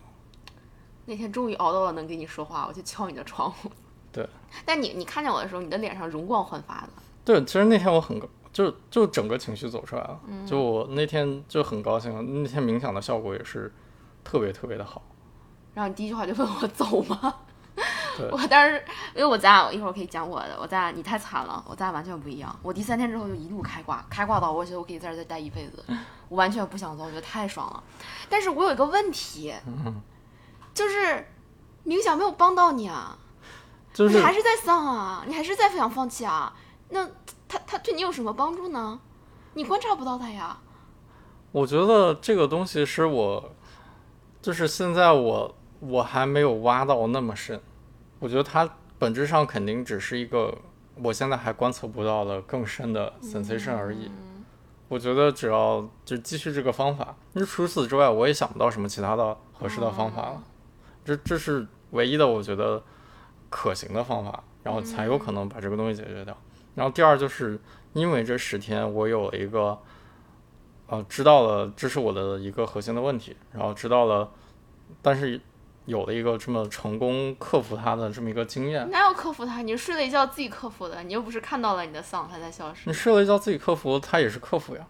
[1.06, 3.70] 那天终于熬到了能跟你说话，我就敲你的窗户。
[4.12, 4.28] 对，
[4.66, 6.88] 但你你看见我的时候，你的脸上容光焕发的。
[7.24, 10.20] 对，其实那天我很高，就就整个情绪走出来了。
[10.46, 13.72] 就我那天就很高兴，那天冥想的效果也是
[14.22, 15.02] 特别特别的好。
[15.74, 17.34] 然后你第一句话就问我走吗？
[18.18, 18.76] 对我当时
[19.14, 22.54] 因为我咱俩我一会儿可以讲我的，我咱俩你太惨了，我咱俩完全不一样。
[22.62, 25.82] 我第三天之后就一路开挂，开挂到我觉得我可以在这儿再待一辈子，
[26.28, 27.82] 我完全不想走，我觉得太爽了。
[28.28, 29.54] 但是我有一个问题，
[30.74, 31.26] 就是
[31.86, 33.16] 冥想没有帮到你啊，
[33.92, 36.52] 就是你还是在丧啊，你还是在想放弃啊，
[36.90, 37.06] 那
[37.48, 38.98] 他他对你有什么帮助呢？
[39.54, 40.58] 你观察不到他呀。
[41.50, 43.52] 我觉得这个东西是我，
[44.40, 47.60] 就是现在我我还没有挖到那么深。
[48.18, 50.56] 我觉得它本质上肯定只是一个
[50.94, 54.10] 我现在还观测不到的更深的 sensation 而已。
[54.88, 60.42] 我觉得只要就继续这个方法，那除此之外我也想不到什么其他的合适的方法了。
[61.04, 62.82] 这这是唯一的我觉得
[63.52, 66.34] 可行的方法，然后才有可能把这个东西解决掉。
[66.74, 67.60] 然后第二就是
[67.92, 69.78] 因为这十天我有了一个。
[70.88, 74.30] 呃，知道了，这是我的一个核心的问题，然后知道了，
[75.00, 75.40] 但是
[75.86, 78.90] 有了一个这么成功克服它的这么一个经验。
[78.90, 79.62] 哪有克服它？
[79.62, 82.92] 你是睡了一觉自己克服的，你又不是看到了你的丧它在消失你。
[82.92, 84.86] 睡了一觉自己克服，它也是克服呀。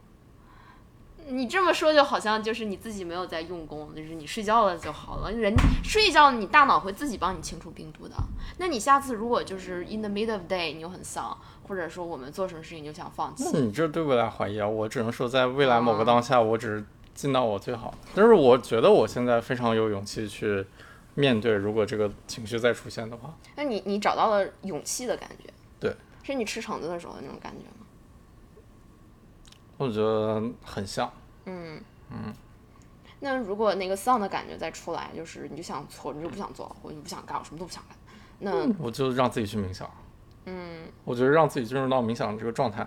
[1.29, 5.33] 你这么说就好像就是你自己没有在用功，就是你睡觉了就好了。
[5.33, 8.15] 人睡觉，你大脑会自己帮你清除病毒的。
[8.59, 11.37] 那你下次如果就是 in the middle of day 你又很丧，
[11.69, 14.67] 或者说我们做什么事情你就想放弃那，你这对未来怀疑啊？
[14.67, 17.95] 我只能说，在未来某个当下，我只是尽到我最好。
[18.15, 20.65] 但是我觉得我现在非常有勇气去
[21.15, 23.35] 面对，如果这个情绪再出现的话。
[23.57, 27.82] 那你你找到了勇气的感觉，对，是你吃橙子的时候的那种感觉吗？
[29.83, 31.11] 我觉得很像。
[31.47, 32.33] 嗯嗯
[33.21, 37.97] 那如果那个丧的感觉再出来，就是你就想错，你就不想做，或者你不想干，我什么都不想干。
[38.41, 39.89] 那我就让自己去冥想。
[40.47, 42.85] 嗯我觉得让自己进入到冥想这个状态，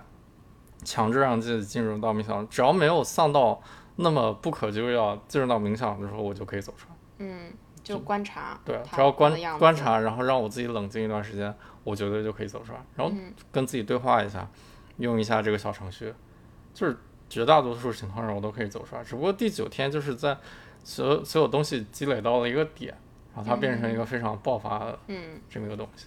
[0.84, 3.58] 强制让自己进入到冥想，只要没有丧到
[3.96, 6.94] 那么不可救药，进入到冥想的时候，我就可以走出来。
[7.18, 7.50] 嗯，
[7.82, 12.84] 就观察，对，它只要观观察，然后让我自己冷静一段时间，我觉得就可以走出来。
[12.94, 14.46] 然后嗯跟自己对话一下，
[14.98, 16.12] 用一下这个小程序，
[16.76, 16.94] 就是
[17.26, 19.02] 绝大多数情况上我都可以走出来。
[19.02, 20.36] 只不过第九天就是在
[20.84, 22.94] 所有所有东西积累到了一个点，
[23.34, 26.06] 然后它变成一个非常爆发的嗯这么一个东西。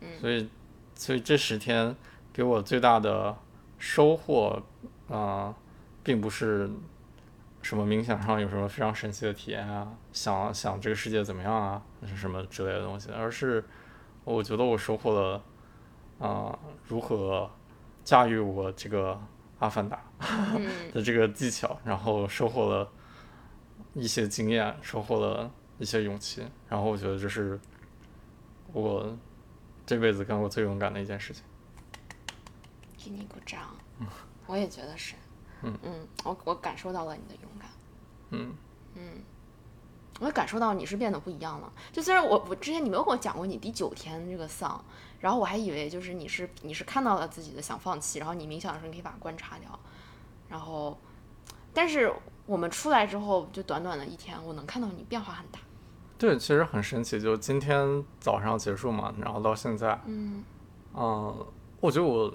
[0.00, 0.48] 嗯所以
[0.94, 1.94] 所以这十天
[2.32, 3.36] 给我最大的
[3.78, 4.62] 收获，
[5.08, 5.52] 啊、
[6.04, 6.70] 并不是
[7.62, 13.64] 什么冥想上有什么非常神奇的体验啊，想想这个世界怎么样啊，是什么之类的东西，而是
[14.22, 15.42] 我觉得我收获了，
[16.20, 17.50] 啊、如何
[18.04, 19.20] 驾驭我这个
[19.58, 22.90] 阿凡达嗯 的这个技巧，然后收获了
[23.94, 27.58] 一些经验，收获了一些勇气，然后我觉得这是
[28.72, 29.16] 我
[29.84, 31.42] 这辈子干过最勇敢的一件事情。
[32.98, 33.60] 给你鼓掌。
[34.46, 35.14] 我也觉得是。
[35.62, 37.68] 嗯嗯我我感受到了你的勇敢。
[38.30, 38.54] 嗯
[40.20, 41.72] 我也感受到你是变得不一样了。
[41.92, 44.82] 就虽然我我之前你没有跟我讲过你第九天这个丧，
[45.26, 49.76] 然后我还以为就是你是你是看到了自己的想放弃，然后你冥想的时候你可以把它观察掉，
[50.48, 50.96] 然后，
[51.74, 52.12] 但是
[52.46, 55.58] 我们出来之后就短短的一天，我能看到你变化很大。
[56.16, 60.44] 对，其实很神奇，就今天早上结束嘛，然后到现在，嗯
[60.94, 61.46] 嗯、
[61.80, 62.32] 我觉得我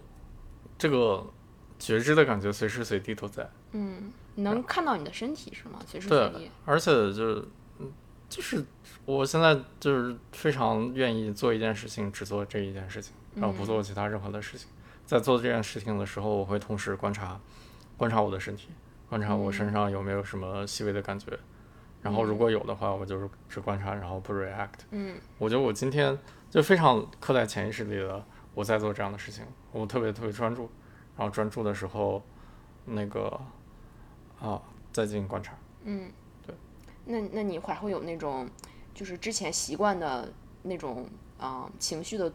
[0.78, 1.26] 这个
[1.80, 5.80] 觉知的感觉随时随地都在，嗯，你能看到你的身体是吗？
[5.88, 6.52] 随时随地。
[6.66, 7.52] 而且就是，嗯
[8.32, 8.66] 就是
[9.06, 14.70] 我现在就是非常愿意做一件事情，只做这一件事情，然后不做其他任何的事情。
[15.06, 17.38] 在做这件事情的时候，我会同时观察，
[17.98, 18.70] 观察我的身体，
[19.10, 21.38] 观察我身上有没有什么细微的感觉，
[22.02, 24.86] 然后如果有的话，我就是只观察，然后不 react。
[24.92, 26.18] 嗯我觉得我今天
[26.50, 30.70] 就非常刻在潜意识里的，我在做这样的事情，我特别特别专注，
[31.18, 32.24] 然后专注的时候，
[32.86, 33.38] 那个
[34.40, 34.62] 啊，
[34.94, 35.54] 再进行观察。
[35.84, 36.21] 嗯，对。
[37.06, 38.50] 那那你还会有那种
[38.94, 40.32] 就是之前习惯的
[40.64, 41.06] 那种
[41.38, 42.32] 啊、情绪的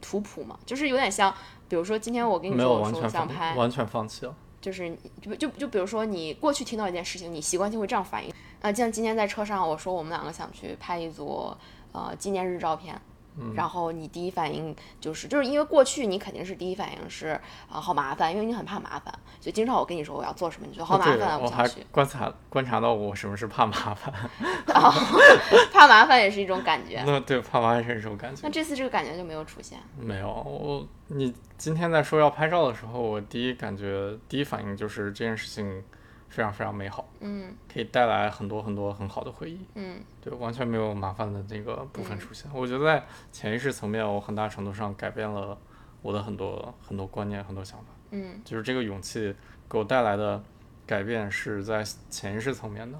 [0.00, 0.58] 图谱吗？
[0.64, 1.34] 就是有点像，
[1.68, 4.34] 比如说今天我跟你说想拍，完全放弃了。
[4.60, 8.32] 就是就就就比如说你过去听到一件事情，你习惯性会这样反应。
[8.60, 11.54] 啊，像今天在车上，我说我们两个想去拍一组
[11.92, 13.00] 呃纪念日照片。
[13.40, 17.28] 嗯然后你第一反应就是，就是因为过去你肯定是第一反应是
[17.68, 21.86] 啊、好麻烦，因为你很怕麻烦，所以经常我跟你说我要做什么，你就好麻烦，我还不想去。
[21.90, 24.12] 观察观察到我什么是怕麻烦。
[25.72, 27.02] 怕麻烦也是一种感觉。
[27.06, 28.50] 那对怕麻烦是一种感觉那。
[28.50, 29.78] 这次这个感觉就没有出现。
[29.96, 35.82] 没有，我你今天在说要拍照的时候，我第一感觉第一反应就是这件事情
[36.28, 39.66] 非常非常美好，嗯可以带来很多很多很好的回忆。
[39.74, 42.50] 嗯对，完全没有麻烦的那个部分出现。
[42.52, 45.56] 我觉得在潜意识层面，我很大程度上改变了
[46.02, 47.86] 我的很多很多观念、很多想法。
[48.10, 49.34] 嗯就是这个勇气
[49.68, 50.42] 给我带来的
[50.86, 52.98] 改变是在潜意识层面的，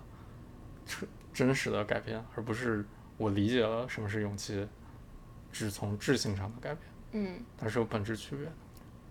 [0.85, 2.85] 真真实的改变，而不是
[3.17, 4.67] 我理解了什么是勇气，
[5.53, 6.81] 只从智性上的改变，
[7.13, 8.53] 嗯，它是有本质区别的。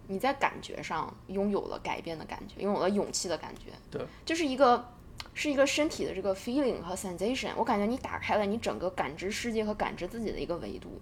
[0.07, 3.71] 你在感觉上拥有了改变的感觉，拥有了勇气的感觉。
[3.91, 4.93] 对，就是一个
[5.33, 7.51] 是一个身体的这个 feeling 和 sensation。
[7.55, 10.99] 我感觉你打开了你整个感知世界和感知自己的一个维度。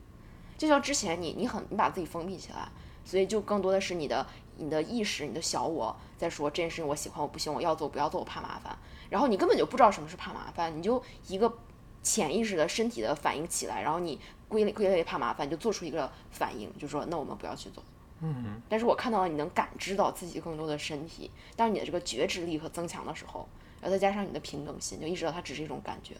[0.57, 2.67] 就像之前你你很你把自己封闭起来，
[3.03, 4.25] 所以就更多的是你的
[4.57, 8.77] 你的意识、你的小我在说这件事情我喜欢我不行我要做不要做我怕麻烦，
[9.09, 11.53] 然后你根本就不知道什么是怕麻烦，你就一个
[12.01, 17.83] 潜意识的身体的反应起来，然后你归类归类怕麻烦，就做出一个反应，就说那我们不要去做。
[18.21, 23.47] 嗯，但是我看到了你能感知到自己更多的身体，当你的这个觉知力和增强的时候，
[23.81, 26.15] 然后再加上你的平等心，就意识到它只是一种感觉，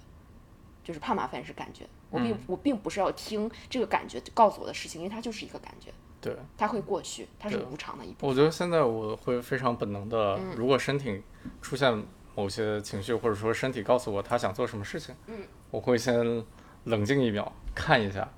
[0.84, 1.86] 就是怕麻烦是感觉。
[2.12, 8.29] 我并、我并不是要听这个感觉告诉我的事情，因为它就是一个感觉，对，它会过去，它是无常的一部分。
[8.29, 10.53] 我觉得现在我会非常本能的，嗯。
[10.55, 11.21] 如果身体
[11.62, 12.03] 出现
[12.36, 15.39] 某些情绪，或者说身体告诉我他想做什么事情，嗯。
[15.71, 16.45] 我会先
[16.86, 18.31] 冷静一秒，看一下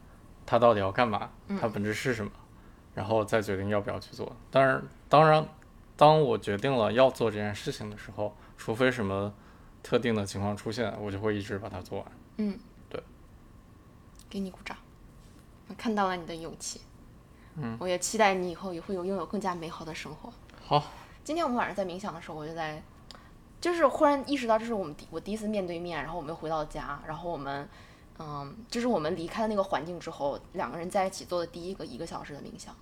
[0.46, 1.58] 他到底要干嘛，嗯。
[1.60, 2.32] 他本质是什么，
[2.98, 4.36] 然后再决定要不要去做。
[4.50, 5.48] 当然，当然，
[5.96, 9.32] 当我决定了要做这件事情的时候，除非什么
[9.84, 12.12] 特定的情况出现，我就会一直把它做完。
[12.38, 12.58] 嗯，
[12.90, 13.00] 对，
[14.28, 14.76] 给你鼓掌，
[15.68, 16.82] 我看到了你的勇气。
[17.54, 20.34] 嗯，我也期待你以后也会有拥有更加美好的生活。
[20.66, 20.84] 好，
[21.24, 22.82] 今天我们晚上在冥想的时候，我就在，
[23.62, 27.70] 就是忽然意识到这是我们第我第一次面对面，然后我们又回到家，然后我们，
[28.18, 32.76] 嗯，就是我们离开了那个环境之后，两个人在一起做的第一个一个小时的冥想，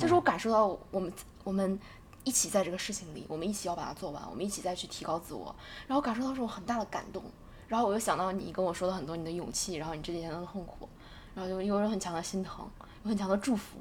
[0.00, 1.12] 就是我感受到我们
[1.44, 1.78] 我们
[2.24, 5.54] 一起在这个事情里，我们一起要把它做完，我们一起再去提高自我，
[5.86, 7.22] 然后感受到这种很大的感动，
[7.68, 10.88] 然后我又想到你跟我说的很多你的勇气，然后你这几天的痛苦，
[11.34, 12.68] 然后就有很强的心疼，
[13.04, 13.78] 有很强的祝福。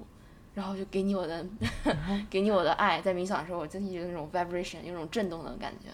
[0.56, 1.46] 然后就给你我的，
[2.30, 5.90] 给你我的爱，在冥想的时候，我真的有那种 vibration，有种震动的感觉。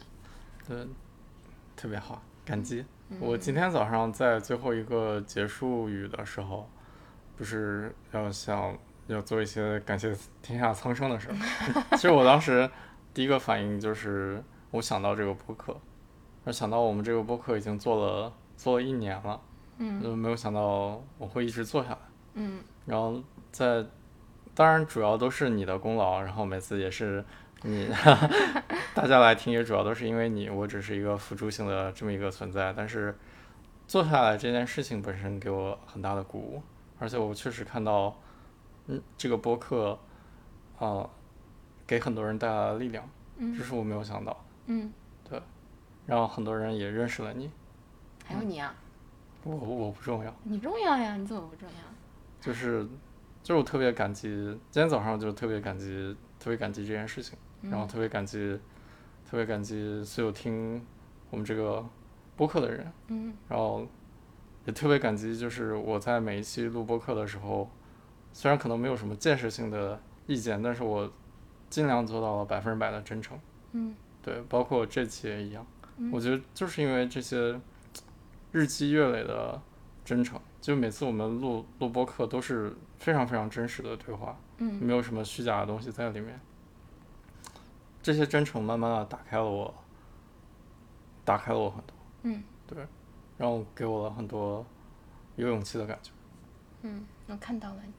[0.65, 0.87] 对，
[1.75, 2.83] 特别好，感激。
[3.09, 6.67] 嗯我今天早上在最后一个结束语的时候，
[7.35, 8.75] 不是要想
[9.07, 11.35] 要做一些感谢天下苍生的事儿。
[11.97, 12.69] 其实我当时
[13.13, 15.75] 第一个反应就是，我想到这个播客，
[16.43, 19.39] 而想到我们这个播客已经做了做了一年了，
[19.77, 21.97] 嗯就没有想到我会一直做下来。
[22.35, 23.85] 嗯然后在
[24.53, 27.23] 当然主要都是你的功劳，然后每次也是
[27.63, 27.89] 你
[28.93, 32.73] 大家来听也主要都是因为你，我只是一个辅助性的这么一个存在。
[32.75, 33.17] 但是
[33.87, 36.61] 做下来这件事情本身给我很大的鼓舞，
[36.99, 38.15] 而且我确实看到，
[38.87, 39.97] 嗯，这个播客
[40.79, 41.09] 啊、
[41.87, 43.07] 给很多人带来了力量，
[43.57, 44.39] 这是我没有想到的。
[44.67, 44.91] 嗯，
[46.05, 47.49] 然后很多人也认识了你，
[48.25, 48.75] 还有你啊，
[49.43, 51.75] 我我不重要，你重要呀，你怎么不重要？
[52.39, 52.87] 就是
[53.41, 54.27] 就是我特别感激，
[54.69, 58.59] 今天早上就特别感激，特别感激这件事情，然后特别感激，
[59.27, 60.85] 特别感激所有听
[61.31, 61.83] 我们这个
[62.35, 63.87] 播客的人，嗯然后
[64.65, 67.67] 也特别感激，就是我在每一期录播客的时候，
[68.37, 71.09] 虽然可能没有什么建设性的意见，但是我
[71.69, 73.39] 尽量做到了百分之百的真诚。
[73.71, 75.65] 嗯对，包括这期也一样。
[75.95, 77.57] 嗯我觉得就是因为这些
[78.51, 79.61] 日积月累的
[80.03, 86.37] 真诚，就每次我们录录播课都是非常非常真实的对话，嗯没有什么虚假的东西在里面。
[88.03, 89.73] 这些真诚慢慢的打开了我，
[91.23, 92.85] 打开了我很多，嗯对，
[93.37, 94.65] 然后给我了很多
[95.37, 96.11] 有勇气的感觉。
[96.81, 97.93] 嗯，我看到了你。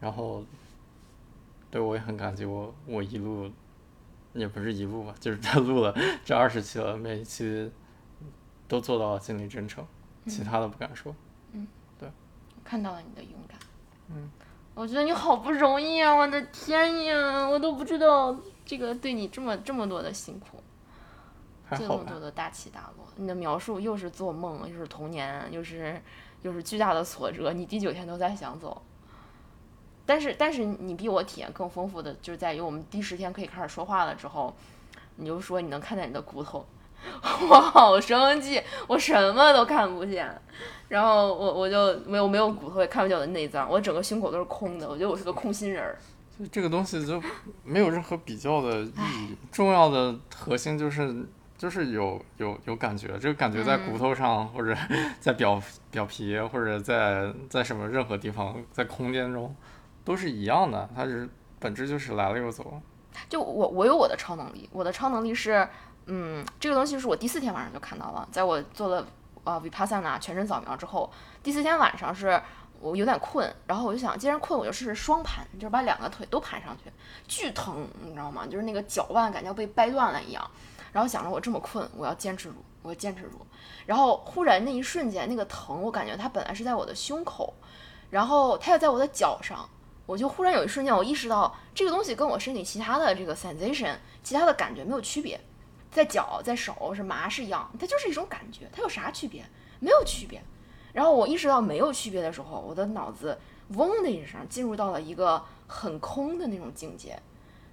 [0.00, 0.42] 然后，
[1.70, 3.50] 对我也很感激我我一路，
[4.32, 7.70] 也不是一路吧，就是这录了这二十期了，每一期
[8.66, 9.86] 都做到了尽力真诚，
[10.26, 11.14] 其他的不敢说。
[11.52, 11.68] 嗯，
[11.98, 12.10] 对
[12.64, 13.58] 看到了你的勇敢。
[14.08, 14.30] 嗯，
[14.74, 16.14] 我觉得你好不容易啊！
[16.14, 20.59] 我的天呀，我都不知道这个对你这么这么多的辛苦，
[21.76, 23.06] 这么多，的大起大落。
[23.16, 26.00] 你的描述又是做梦，又是童年，又是
[26.42, 28.82] 又是巨大的挫折，你第九天都在想走。
[30.06, 34.52] 但是但是你比我体验更丰富的，就是在于我们第十天可以开始说话了之后，
[35.16, 36.66] 你就说你能看见你的骨头，
[37.48, 40.28] 我好生气，我什么都看不见。
[40.88, 45.96] 然后我我就没有没有骨头，也看不见我的内脏，我整个胸口都是空的，我觉得我是个空心人儿。
[46.36, 47.22] 就这个东西就
[47.62, 48.88] 没有任何比较的意
[49.28, 51.26] 义，重要的核心就是。
[51.60, 54.74] 就是有有有感觉，这个感觉在骨头上，或者
[55.20, 59.54] 在表表皮，或者在在什么任何地方，在空间中，
[60.02, 60.88] 都是一样的。
[60.96, 62.80] 它是本质就是来了又走。
[63.28, 65.68] 就我我有我的超能力，我的超能力是，
[66.06, 69.06] 嗯，这个东西是我第四天晚上就看到了，在我做了
[69.44, 72.40] 呃 vipassana 全身扫描之后，第四天晚上是
[72.80, 76.90] 我有点困，然后我就想，既然困，我就试试双盘，就是把两个腿都盘上去，
[77.28, 78.46] 巨疼，你知道吗？
[78.46, 80.50] 就是那个脚腕感觉要被掰断了一样。
[80.92, 83.46] 然后想着我这么困，我要坚持住，我要坚持住。
[83.86, 87.54] 然后忽然那一瞬间，那个疼，我感觉它本来是在我的胸口，
[88.10, 89.68] 然后它又在我的脚上，
[90.06, 95.40] 我就忽然有一瞬间，我意识到这个东西跟我身体其他的这个 sensation，其他的感觉没有区别，
[95.90, 99.44] 在脚在手是麻是痒，它就是一种感觉，它有啥区别？
[99.78, 100.42] 没有区别。
[100.92, 103.38] 然后我意识到没有区别的时候，我的脑子
[103.70, 107.10] 嗡的一声进入到了一个很空的那种境界。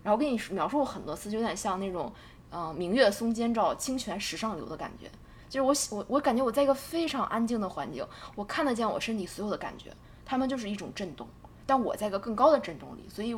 [0.04, 2.12] 然后我跟你描述过很多次，就有点像那种。
[2.50, 5.12] 嗯、明月松间照，清泉石上流的感觉，
[5.50, 9.92] 就是我喜我我感觉我在一个非常安静的环境，我看得见我身体所有的感觉，
[10.26, 11.28] 它们就是一种震动，
[11.66, 13.38] 但我在一个更高的震动里，所以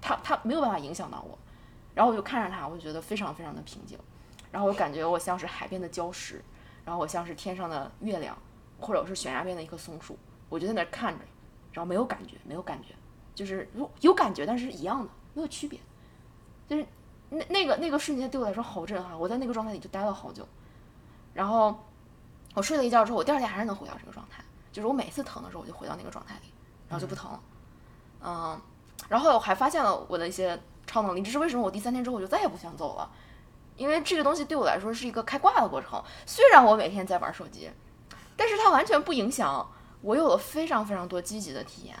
[0.00, 1.38] 它它没有办法影响到我。
[1.94, 3.98] 然后我就看着它，我就觉得非常非常的平静，
[4.52, 6.42] 然后我感觉我像是海边的礁石，
[6.84, 8.36] 然后我像是天上的月亮，
[8.78, 11.24] 或者我是悬崖边的一棵松树，我就在那看着，
[11.72, 12.94] 然后没有感觉，没有感觉，
[13.34, 15.80] 就是有有感觉，但是一样的，没有区别，
[16.68, 16.86] 就是。
[17.30, 20.46] 那那个那个瞬间对我来说好震撼，我在那个状态里就待了好久，
[21.32, 21.86] 然后
[22.54, 26.52] 我睡了一觉之后，我第二天还是能回到这个状态，就是我每次疼的时候我就回到那个状态里，
[26.88, 27.40] 然后就不疼了，
[28.22, 28.60] 嗯，
[29.08, 33.08] 然后我还发现了我的一些超能力，这是为什么我第三天之后我就再也不想走了，
[33.76, 37.70] 因为这个东西对我来说是一个开挂的过程，虽然我每天在玩手机，
[38.36, 39.70] 但是它完全不影响
[40.02, 41.96] 我有了非常非常多积极的体验。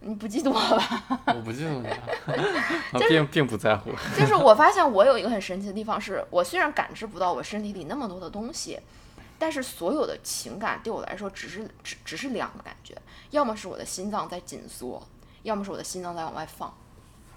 [0.00, 1.22] 你不嫉妒我吧？
[1.34, 1.88] 我不嫉妒你，
[2.92, 3.90] 我 并并不在乎。
[4.16, 8.78] 就是我发现我有一个很神奇的地方，是我虽然感知不到我身体里那么多的东西，
[9.38, 12.96] 但是所有的情感对我来说只是只只是两个感觉，
[13.30, 15.02] 要么是我的心脏在紧缩，
[15.42, 16.72] 要么是我的心脏在往外放。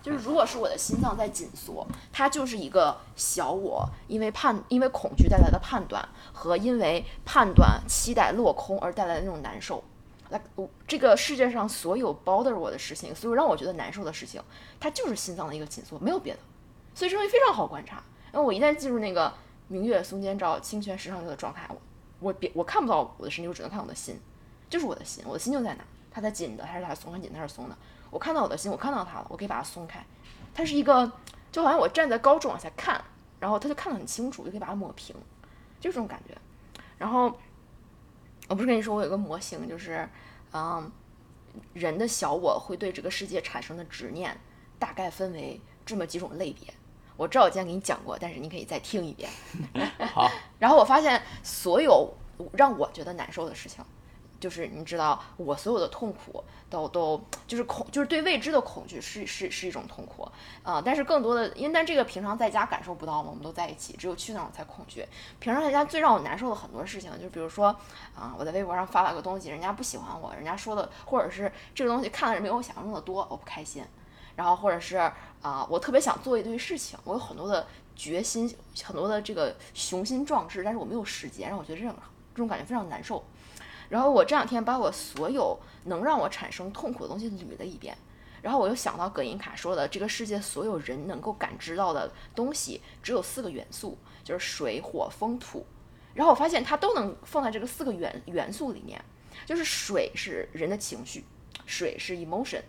[0.04, 6.04] 就是如果是我的心脏在紧缩，它就是一个小我因为判因为恐惧带来的判断
[6.34, 9.84] 和因为判断期待落空而带来的那种难受。
[10.32, 14.42] 来，我这个世界上所有 bother 我的事情，所有让我觉得难受的事情，
[14.80, 16.40] 它就是心脏的一个紧缩，没有别的。
[16.96, 18.02] 所以这东西非常好观察。
[18.34, 19.34] 因为我一旦进入那个
[19.68, 21.78] 明月松间照、清泉石上流的状态，我
[22.20, 24.18] 我别我看不到我的身体，我只能看我的心，
[24.70, 27.78] 就是我的心，我的心就在哪，它在紧的还是它松，很紧它是松的。
[28.10, 30.02] 我看到我的心，我看到它了，我可以把它松开。
[30.54, 31.12] 它是一个，
[31.52, 33.04] 就好像我站在高处往下看，
[33.42, 35.14] 然后它就看得很清楚，就可以把它抹平，
[35.82, 36.38] 就这种感觉。
[36.98, 37.38] 然后。
[38.52, 40.06] 我不是跟你说我有个模型，就是，
[40.52, 40.92] 嗯，
[41.72, 44.38] 人的小我会对这个世界产生的执念，
[44.78, 46.74] 大概分为这么几种类别。
[47.16, 49.30] 我知道我今天给你讲过，但是你可以再听一遍。
[50.14, 50.30] 好，
[50.60, 52.14] 然后我发现所有
[52.52, 53.82] 让我觉得难受的事情，
[54.42, 60.28] 就是你知道，我所有的痛苦都都就是恐，就是对未知的恐惧是是是一种痛苦
[60.64, 65.06] 啊、但是更多的，因为但这个平常在家感受不到嘛，我们都在一起，只有去那儿我才恐惧。
[65.40, 67.68] 平常在家最让我难受的很多事情，就比如说
[68.16, 73.84] 啊、我在微博上发了个东西，人家不喜欢我，人家说的，或者是这个东西看的人没有我想象中的多，我不开心。
[74.36, 74.98] 然后或者是
[75.42, 78.52] 啊、我特别想做一堆事情，我有很多的决心，
[78.84, 81.96] 很多的这个雄心壮志，但是我没有时间，让我觉得这种
[82.34, 83.24] 这种感觉非常难受。
[83.92, 87.96] 然后我这两天把我所有能让我产生痛苦的东西捋了一遍，
[88.42, 95.66] 然后我又想到葛银卡说的，这个世界所有人能够感知到的东西只有四个元素，就是水、火、风、土。
[96.14, 99.04] 然后我发现它都能放在这个四个元元素里面，
[99.46, 101.26] 就是水是人的情绪，
[101.66, 102.62] 水是 emotion。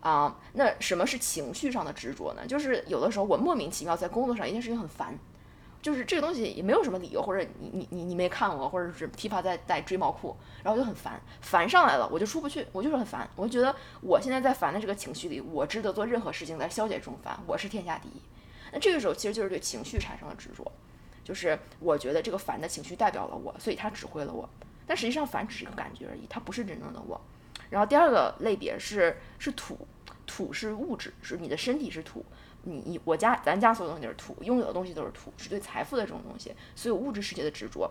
[0.00, 2.44] 啊、那什么是情绪上的执着呢？
[2.46, 5.16] 就是有的时候我莫名其妙在工作上一件事情很烦，
[5.82, 18.22] 就是这个东西也没有什么理由，或者你你你你没看我，或者是琵琶在在追毛裤，然后就很烦，烦上来了我就出不去，我就是很烦，我觉得我现在在烦的这个情绪里，我值得做任何事情来消解这种烦，我是天下第一。
[18.72, 20.70] 那这个时候其实就是对情绪产生了执着，
[21.24, 24.48] 就是我觉得这个烦的情绪代表了我，所以它指挥了我，
[24.86, 27.20] 但实际上烦只是一个感觉而已，它不是真正的我。
[27.70, 29.76] 然后第二个类别是是土，
[30.26, 32.24] 土是物质，是你的身体是土，
[32.64, 37.90] 你你我家咱家所有东西都是土，拥有的东西都是土，是对财富的这种东西，所有物质世界的执着。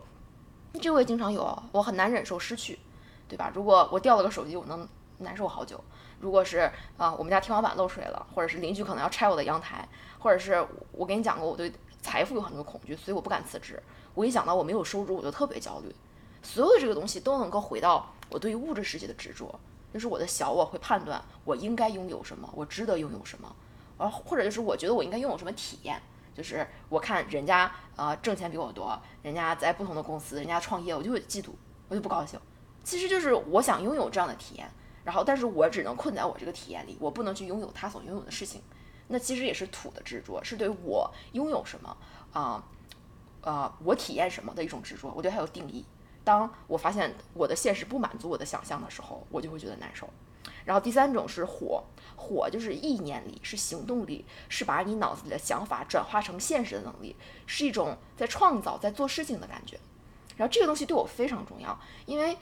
[0.81, 2.79] 这我也经常有，我很难忍受失去，
[3.27, 3.51] 对吧？
[3.53, 5.83] 如果我掉了个手机，我能难受好久。
[6.19, 9.87] 如果是啊、我们家天花板漏水了，或者是邻居可能要拆我的阳台，
[10.19, 13.81] 或者是我跟你讲过，我对财富有很多恐惧，所以我不敢辞职。
[14.13, 15.93] 我一想到我没有收入，我就特别焦虑。
[16.41, 19.59] 所有的这个东西都能够回到我对于物质世界的执着，
[19.93, 23.55] 就是我的小我会判断我应该拥有什么，我值得拥有什么，
[24.01, 26.01] 然后或者就是我觉得我应该拥有什么体验，
[26.33, 31.51] 就是我看人家呃挣钱比我多，人家在不同的公司，人家创业，我就会嫉妒，
[31.87, 32.39] 我就不高兴。
[32.83, 34.67] 其实就是我想拥有这样的体验，
[35.03, 38.59] 然后但是我只能困在我这个体验里，我不能去拥有他所拥有的事情。
[39.07, 41.95] 那其实也是土的执着，是对我拥有什么
[42.33, 42.63] 啊
[43.41, 45.85] 呃我体验什么的一种执着，我对它有定义。
[46.23, 50.09] 当我发现我的现实不满足我的想象的时候，我就会觉得难受。
[50.65, 51.83] 然后第三种是火，
[52.21, 57.15] 火就是意念力，是行动力，是把你脑子里的想法转化成现实的能力，
[57.47, 59.79] 是一种在创造、在做事情的感觉。
[60.37, 62.37] 然后这个东西对我非常重要，因为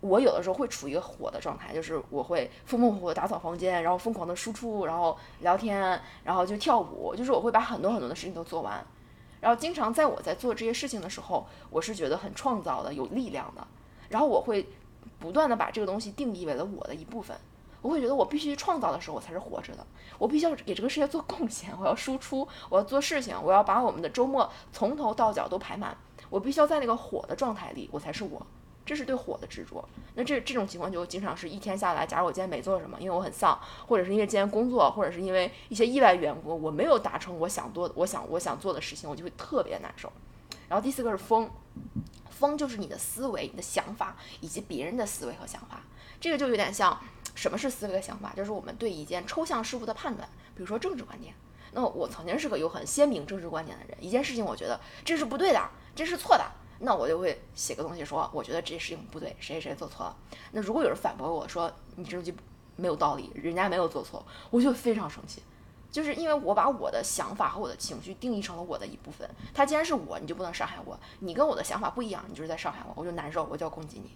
[0.00, 8.84] 我有的时候会处于一个火的状态，就是我会风风火火打扫房间，然后疯狂的输出，然后聊天，然后就跳舞，就是我会把很多很多的事情都做完。
[9.40, 13.64] 然后经常在我在做这些事情的时候，我是觉得很创造的、有力量的。
[14.08, 14.66] 然后我会
[15.20, 17.36] 不断的把这个东西定义为了我的一部分。
[17.80, 19.86] 我会觉得我必须创造的时候，我才是活着的。
[20.18, 25.96] 我必须要给这个世界做贡献，我要输出，我要做事情，我要把我们的周末从头到脚都排满。
[26.30, 28.46] 我必须要在那个火的状态里，我才是我。
[28.84, 29.86] 这是对火的执着。
[30.14, 40.10] 那这这种情况就经常是一天下来，假如我今天没做什么，因为我很丧，或者是因为今天工作，或者是因为一些意外缘故，我没有达成我想做我想我想做的事情，我就会特别难受。
[40.68, 41.50] 然后第四个是风，
[42.30, 45.82] 风就是你的思维、你的想法以及别人的思维和想法。
[46.18, 46.98] 这个就有点像
[47.38, 51.32] 什么是思维的想法，就是我们对一件抽象事物的判断，比如说政治观点。
[51.70, 56.44] 那我曾经是个有很鲜明政治观点的人，一件事情我觉得这是不对的，这是错的，
[56.80, 60.16] 那我就会写个东西说，我觉得这事情不对，谁谁谁做错了。
[60.50, 62.34] 那如果有人反驳我说你这东西
[62.74, 65.40] 没有道理，人家没有做错，我就非常生气。
[65.92, 70.98] 就是因为我把我的想法和我的情绪定义成了我的一部分，他既然是我，你就不能伤害我。
[71.20, 74.10] 你跟我的想法不一样，你就是在伤害我，我就难受，我就要攻击你。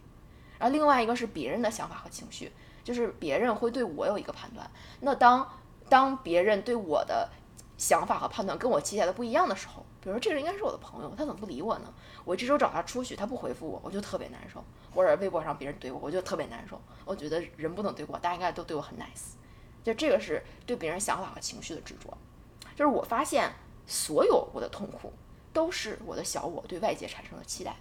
[0.58, 2.50] 然后另外一个是别人的想法和情绪，
[2.84, 4.68] 就是别人会对我有一个判断。
[5.00, 5.46] 那当
[5.88, 7.28] 当别人对我的
[7.76, 11.92] 想法和判断跟我期待的不一样的时候，比如说这个人应该是我的朋友，他怎么不理我呢？
[12.24, 14.62] 我这周找他出去，他不回复我，我就特别难受。
[14.94, 16.80] 或者微博上别人怼我，我就特别难受。
[17.04, 19.34] 我觉得人不能怼我，大家应该都对我很 nice。
[19.82, 22.16] 就这个是对别人想法和情绪的执着。
[22.76, 23.52] 就是我发现
[23.86, 25.12] 所有我的痛苦
[25.52, 27.74] 都是我的小我对外界产生的期待，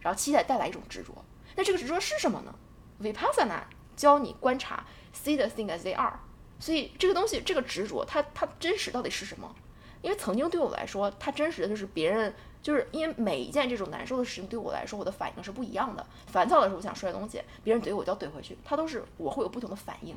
[0.00, 1.12] 然后期待带来一种执着。
[1.56, 2.54] 那这个执着是什么呢
[3.00, 3.64] ？Vipassana
[4.02, 4.84] 教你观察
[5.14, 6.18] ，see the thing as they are。
[6.58, 9.54] 所以这个东西，这个执着，它它真实到底是什么？
[10.00, 16.04] 因为曾经对我来说，它真实的就是别人，就是因为每一件这种难受的事情对我来说，我的反应是不一样的。
[16.26, 20.16] 烦躁的时候，我想摔东西，别人怼我就要怼回去，它都是我会有不同的反应。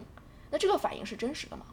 [0.50, 1.68] 那这个反应是真实的吗？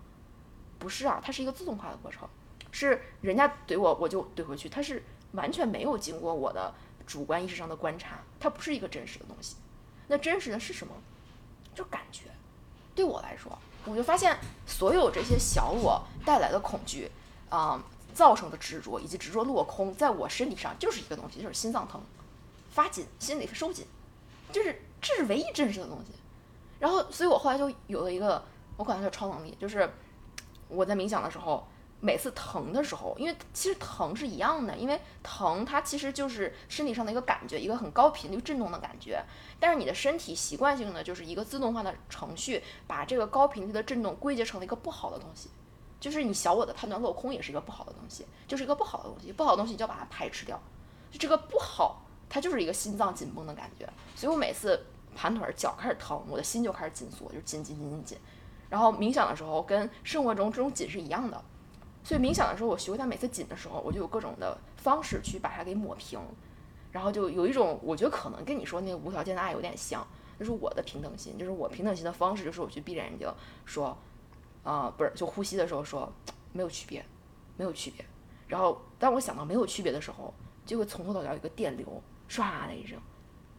[0.78, 2.28] 不是啊，它是一个自动化的过程，
[2.70, 5.02] 是人家怼我我就怼回去，它是
[5.32, 6.74] 完全没有经过我的
[7.06, 9.56] 主观意识上的观察，它不是一个真实的东西。
[10.08, 10.92] 那真实的是什么？
[11.74, 12.24] 就感觉。
[12.94, 17.10] 对我来说，我就发现所有这些小我带来的恐惧，
[17.48, 17.82] 啊、
[18.14, 22.00] 造成的执着以及执着落空，在我身体上就是一个东西，就是心脏疼、
[22.70, 23.86] 发紧、心里收紧，
[24.52, 26.12] 就是这是唯一真实的东西。
[26.78, 28.44] 然后，所以我后来就有了一个，
[28.76, 29.88] 我管它叫超能力，就是
[30.68, 31.66] 我在冥想的时候，
[32.05, 39.24] 每次疼的时候，因为其实疼是一样的，因为疼它其实就是身体上的一个感觉，一个很高频率震动的感觉。
[39.61, 45.48] 但是你的身体习惯性的就是一个自动化的程序，把这个高频率的震动归结成了一个不好的东西，
[46.00, 50.61] 就是你小我的判断落空也是一个不好的东西，就是一个不好的东西，不好的东西你就要把它排斥掉。
[51.12, 54.84] 就这个不好，它就是一个心脏紧绷的感觉，所以我每次
[55.14, 58.18] 盘腿儿脚开始疼，我的心就开始紧缩，就紧紧紧紧紧。
[58.68, 61.44] 然后冥想的时候跟生活中这种紧是一样的，
[62.05, 66.20] 所以冥想的时候我学会它每次紧的时候，我就有各种的方式去把它给抹平。
[66.90, 70.07] 然后就有一种，我觉得可能跟你说那个无条件的爱有点像，
[70.38, 73.26] 就是我的平等心，就是我平等心的方式，就是我去闭着眼睛
[73.64, 73.96] 说，
[74.62, 76.12] 啊、不是，就呼吸的时候说
[76.53, 77.03] 没有区别，
[77.57, 78.05] 没有区别。
[78.46, 80.34] 然后当我想到没有区别的时候，
[80.66, 81.86] 就会从头到脚有一个电流
[82.28, 82.98] 唰的一声，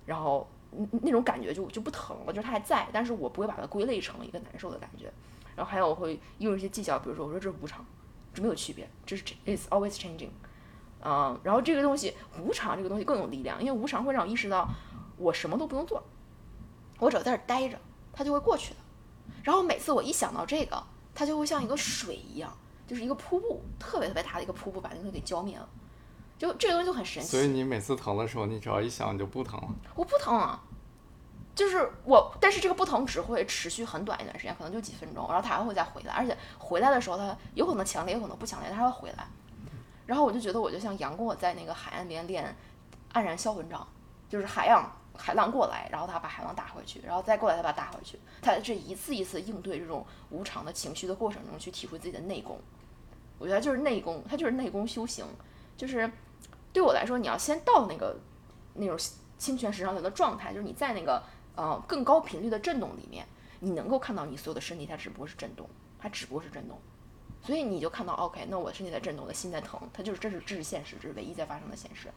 [0.06, 5.12] 然后那那种感觉就就不疼了，就是它还在，但是我不会把它归类成一个难受的感觉。
[5.56, 7.84] 然后还有我会用一些技巧，比如说我说这是无常，
[8.42, 10.30] 没有区别，这是 it's always changing。
[11.06, 14.68] 嗯，然后这个东西无常，这个东西更有力量，因为无常会让我意识到
[15.18, 16.02] 我什么都不用做，
[17.00, 17.78] 我只要在这儿待着，
[18.14, 18.80] 它就会过去的。
[19.44, 20.82] 然后每次我一想到这个，
[21.14, 22.56] 它就会像一个水一样，
[22.88, 25.68] 就是一个瀑布，特别特别大的一个瀑布，把那个东西给浇灭了。
[26.38, 27.30] 就这个东西就很神奇。
[27.30, 29.70] 所以你每次疼的时候，你只要一想你就不疼了。
[29.96, 30.62] 我不疼啊，
[31.56, 39.28] 就是我，但是这个不疼只会持续很短一段时间，可能就几分钟，然后它还会再回来，而且回来的时候它有可能强烈，有可能不强烈，它还会回来。
[40.06, 42.56] 然后我就觉得我就像杨过在那个海岸边练
[43.14, 43.88] 黯然销魂掌，
[44.28, 52.60] 就是海洋海浪过来，然后他把海浪打回去，然后再过来他把它打回去，他这一次一次应对这种无常的情绪的过程中去体会自己的内功。
[53.38, 55.26] 我觉得就是内功，它就是内功修行，
[55.78, 56.12] 就是
[56.72, 58.18] 对我来说，你要先到那个
[58.74, 58.97] 那种
[59.38, 61.22] 清泉石上流的状态，就是你在那个
[61.56, 63.26] 呃更高频率的震动里面，
[63.60, 65.68] 你能够看到你所有的身体，它只不过是震动，
[65.99, 66.80] 它只不过是震动，
[67.41, 72.10] 所以你就看到 OK，那我身体在震动，我的心在疼，它就是这是这是现实，这是唯一在发生的现实。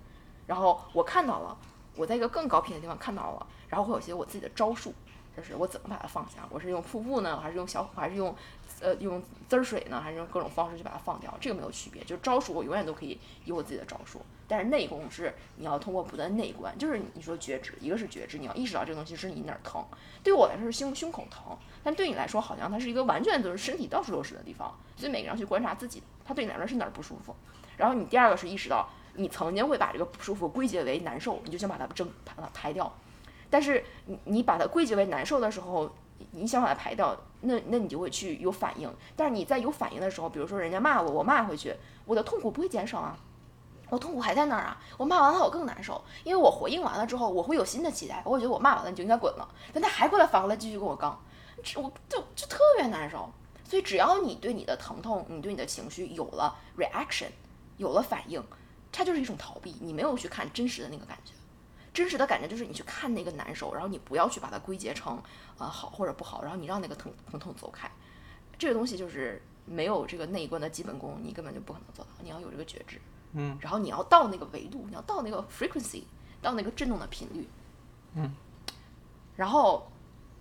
[0.47, 1.57] 然后我看到了，
[1.97, 4.93] 我在一个更高频的地方看到了，然后会有些我自己的招数，
[5.37, 8.35] 就是我怎么把它放下，我是用腹部呢，还是用小，还是用
[8.81, 14.21] 呃用滋儿水呢，还是用各种方式去把它放掉，这个没有区别，就是招数我永远都可以有我自己的招数。
[14.49, 19.85] 但是内功是你要通过不断内观，就是你说觉知，一个是觉知，你要意识到这个东西是你哪儿疼。
[20.23, 27.35] 对我来说是胸胸口疼，但对你来说好像它是一个完全都是身体到处都是的地方，所以每个人要去观察自己，它对你来说是哪儿不舒服。
[27.77, 32.93] 然后你第二个是意识到你曾经会把这个不舒服归结为难受，你就想把它蒸把它排掉。
[33.51, 35.93] 但是你你把它归结为难受的时候，
[36.31, 38.93] 你想把它排掉，那那你就会去有反应。
[39.15, 43.19] 但是你在有反应的时候，比如说人家骂我，我骂回去，我的痛苦不会减少啊。
[43.89, 44.77] 我痛苦还在那儿啊！
[44.97, 51.17] 我骂完了我更难受，因为我回应完了之后，我会有新的期待，我会觉得我骂完了你就应该滚了，但他还过来反过来继续跟我刚，
[51.63, 53.31] 这我就就特别难受。
[53.63, 57.29] 所以只要你对你的疼痛，你对你的情绪有了 reaction，
[57.77, 58.43] 有了反应，
[58.91, 61.33] 它就是一种逃避，你没有去看真实的那个感觉。
[61.97, 65.19] 真实的感觉就是你去看那个难受，然后你不要去把它归结成
[65.57, 67.91] 呃好或者不好，然后你让那个疼疼痛走开。
[68.59, 72.11] 这个东西就是没有这个内观的基本功，你根本就不可能做到。
[72.23, 73.01] 你要有这个觉知。
[73.33, 76.03] 嗯，然后你要到那个维度，你要到那个 frequency，
[76.43, 77.49] 到那个震动的频率，
[78.15, 78.35] 嗯，
[79.35, 79.91] 然后，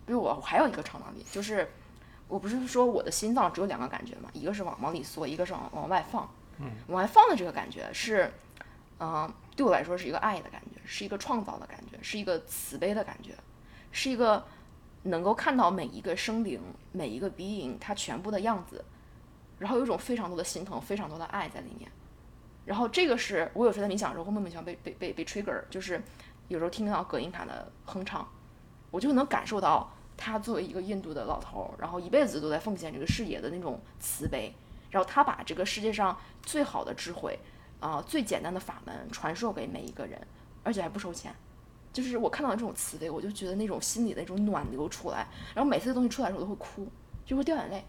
[0.05, 1.69] 比如我我还有一个超能力，就是
[2.27, 6.29] 我不是说我的心脏只有两个感觉嘛，一个是往往里缩，一个是往往外放，
[6.59, 8.31] 嗯，往外放的这个感觉是，
[8.99, 13.33] 嗯、对我来说是一个爱的感觉，是一个创造的感觉，是一个慈悲的感觉，
[13.91, 14.45] 是一个
[15.03, 16.59] 能够看到每一个生灵、
[16.91, 18.83] 每一个 being 它全部的样子，
[19.59, 21.89] 然后有一种非常多的心疼、非常多的爱在里面。
[22.65, 26.01] 然后这个是我有时候在冥想的时候会莫名其妙被被被被 trigger，就是
[26.47, 28.27] 有时候听到葛音卡的哼唱，
[28.91, 34.51] 我就能感受到他作为一个印度的老头儿，然后一辈子都在奉献这个事业的那种慈悲，
[34.89, 37.37] 然后他把这个世界上最好的智慧，
[37.85, 40.19] 啊、最简单的法门传授给每一个人，
[40.63, 41.31] 而且还不收钱。
[41.93, 46.91] 就是我看到这种慈悲，我就觉得那种心里的那种暖流出来，然后每次东西出来的时候我都会哭，
[47.23, 47.85] 就会掉眼泪，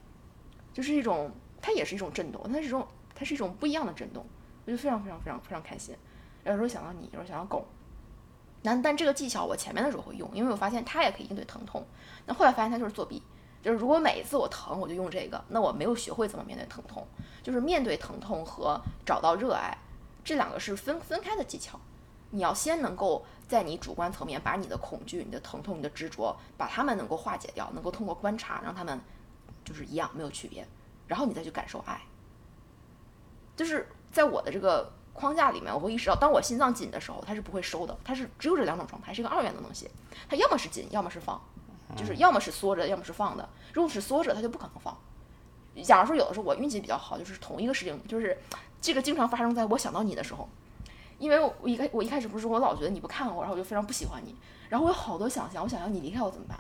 [0.75, 1.31] 就是一种，
[1.63, 4.23] 它也是一种震动，它是一种，它是一种不一样的震动。
[4.67, 5.97] 我就非常非常非常非常开心。
[6.45, 7.67] 有时候想到你，有时候想到狗。
[8.63, 11.83] 但但这个技巧我前面的时候会用，因为我发现它也可以应对疼痛。
[12.27, 13.23] 那后来发现它就是作弊，
[13.63, 17.07] 就是如果每一次我疼我就用这个，那我没有学会怎么面对疼痛。
[17.43, 19.77] 就是面对疼痛和找到热爱，
[20.27, 21.79] 这两个是分分开的技巧。
[22.31, 29.01] 你要先能够在你主观层面把你的恐惧、你的疼痛、你的执着，把它们能够化解掉，能够通过观察让他们
[29.65, 30.67] 就是一样没有区别，
[31.07, 32.03] 然后你再去感受爱。
[33.55, 39.89] 就是在我的这个框架里面，我会意识到，当我心脏紧的时候，它是不会收的，它是只有这两种状态，是一个二元的东西，
[40.29, 41.41] 它要么是紧，要么是放，
[41.97, 43.49] 就是要么是缩着，要么是放的。
[43.73, 44.99] 如果是缩着，它就不可能放。
[45.83, 48.37] 假如说有的时候我运气比较好，就是同一个事情，就是
[48.81, 50.49] 这个经常发生在我想到你的时候，
[51.19, 54.35] 因为我一开我一开始不是说我老觉得你不看我，然后我就非常不喜欢你，
[54.69, 56.59] 然后我有好多想象，我想要你离开我怎么办？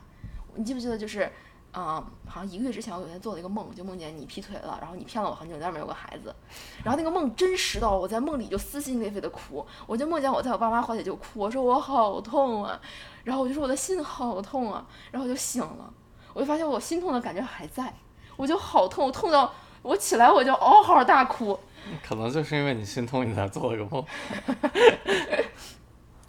[0.54, 1.30] 你记不记得就是，
[1.72, 6.34] 嗯、好像一个月之前我有一天做了一个梦，就梦见你劈腿了，然后你骗了我很久，你在外面有个孩子，
[6.82, 12.80] 然后那个梦真实到我在梦里就撕心裂肺的哭，我就梦见我在我爸妈怀里就哭，我说我好痛啊，
[13.24, 15.92] 然后我就说我的心好痛啊，然后我就醒了，
[16.32, 17.92] 我就发现我心痛的感觉还在，
[18.36, 21.58] 我就好痛，痛到我起来我就嗷嗷大哭，
[22.02, 24.04] 可能就是因为你心痛，你才做了个梦。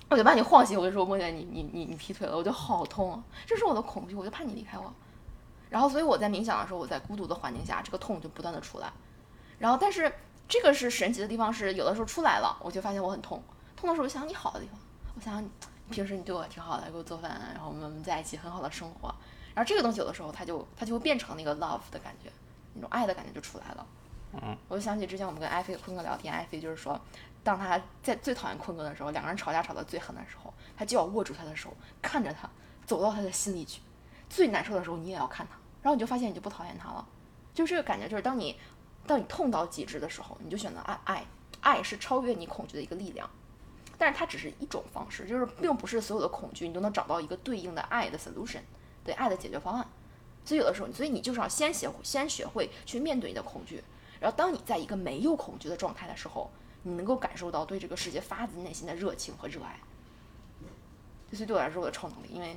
[0.09, 4.93] 我就把你晃醒，我就说我梦见你你你你劈腿了，我就好痛啊，这是我的恐惧，我就怕你离开我。
[5.69, 8.89] 然后所以我在冥想的时候，我在孤独的环境下，这个痛就不断的出来。
[9.59, 10.09] 然后但是
[10.47, 13.43] 这个是神奇的地方是，有的时候出来了，我就发现我很痛，
[13.75, 14.79] 痛的时候我想想你好的地方，
[15.13, 15.49] 我想想你
[15.89, 19.13] 平时你对我挺好的，给我做饭，然后我们在一起很好的生活。
[19.57, 22.31] 然后这个东西有的时候它就它就会变成那个 love 的感觉，
[22.75, 23.87] 那种爱的感觉就出来了。
[24.33, 27.01] 嗯，我就想起之前我们跟艾菲坤哥聊天，艾菲就是说，
[27.43, 32.47] 当他在最讨厌坤哥的时候，两个人吵架吵得最狠的时候，他就要握住他的手，看着他
[32.85, 33.81] 走到他的心里去。
[34.29, 37.03] 最难受的时候，你也要看他，然后你就发现你就不讨厌他了。
[37.51, 38.59] 就这个感觉，就是当你
[39.07, 41.25] 当你痛到极致的时候，你就选择爱爱，
[41.61, 43.27] 爱是超越你恐惧的一个力量。
[43.97, 48.59] 但是它只是一种方式，就是并不是所有的恐惧你都能找到一个对应的爱的 solution，
[49.07, 49.87] 对爱的解决方案。
[50.45, 53.83] 所以有的时候，所以你就是要先学先学会去面对你的恐惧，
[54.19, 56.51] 然后当你在一个没有恐惧的状态的时候，
[56.83, 59.79] 你能够感受到对这个世界发自内心的热情和热爱。
[61.29, 62.55] 这是对我来说我的超能力，因为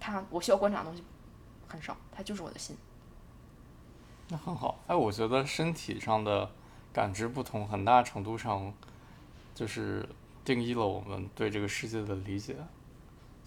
[0.00, 1.04] 它我需要观察的东西
[1.68, 2.76] 很少，它就是我的心。
[4.28, 4.80] 那很好。
[4.86, 6.50] 哎，我觉得身体上的
[6.92, 8.72] 感知不同，很大程度上
[9.54, 10.08] 就是
[10.44, 12.56] 定义了我们对这个世界的理解。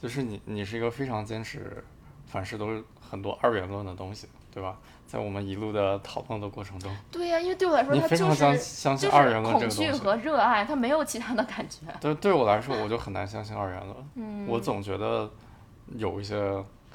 [0.01, 1.83] 就是你，你是一个非常坚持
[2.27, 4.77] 凡事都是很多二元论的东西，对吧？
[5.07, 10.03] 在我们一路的讨论的过程中，对呀、因为对我来说，你非常相是相信就是二元论这恐惧个东西。
[10.03, 11.85] 和热爱，它没有其他的感觉。
[12.01, 13.95] 对，对我来说，我就很难相信二元论。
[14.15, 15.31] 嗯，我总觉得
[15.95, 16.35] 有一些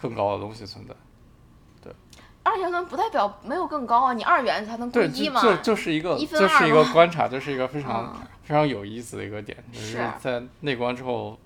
[0.00, 0.94] 更高的东西存在。
[1.82, 1.90] 对
[2.42, 5.40] 二元论不代表没有更高啊，你二元才能归对，一嘛。
[5.40, 11.38] 就就就是一个，一就是一个观察，就是一个非常、嗯非常有意思的一个点，就是是在内观之后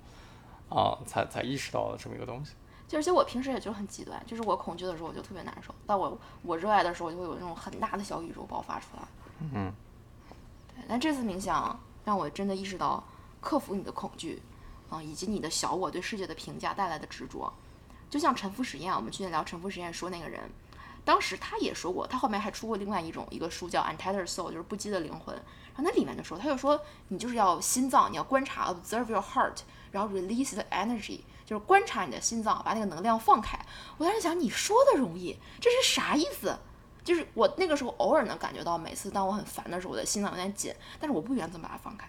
[0.67, 2.53] 啊，才才意识到了这么一个东西。
[2.87, 9.07] 就而且我平时也就很极端，就是我恐惧的时候我就特别难受，但我我热爱的时候就会有那种很大的小宇宙爆发出来。
[9.53, 9.73] 嗯，
[10.75, 13.03] 对，但这次冥想让我真的意识到，
[13.41, 14.41] 克服你的恐惧，
[14.89, 17.51] 啊、以及你的小我对世界的评价带来的执着。
[18.09, 20.49] 就像沉浮实验，我们去年聊沉浮实验说那个人，
[21.03, 25.35] 当时他也说过，他后面还出过另外一种一个书叫《Untethered Soul》，就是不羁的灵魂。
[25.35, 26.79] 然后那里面就说，他就说
[27.09, 29.57] 你就是要心脏，你要观察，observe your heart，
[29.91, 33.57] 然后 release the energy，就是观察你的心脏，把那个能量放开。
[33.97, 36.53] 我当时想，你说的容易，这是啥意思？
[37.05, 42.05] 就是我那个时候偶尔能感觉到，每次当我很烦的时候，我的心脏有点紧，但是我不原则把它放开。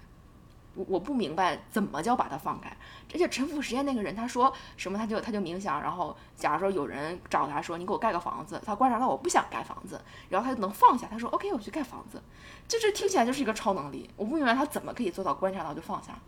[0.74, 2.76] 我我不明白怎么叫把它放开。
[3.12, 12.20] 而且沉浮实验那个人他说什么，他就他就冥想，然后假如说有人找他说你给我盖个房子，他观察到我不想盖房子，然后他就能放下，他说 OK 我去盖房子，
[12.66, 14.11] 就这听起来就是一个超能力。
[14.16, 16.18] 我不明白他怎么可以做到观察到就放下。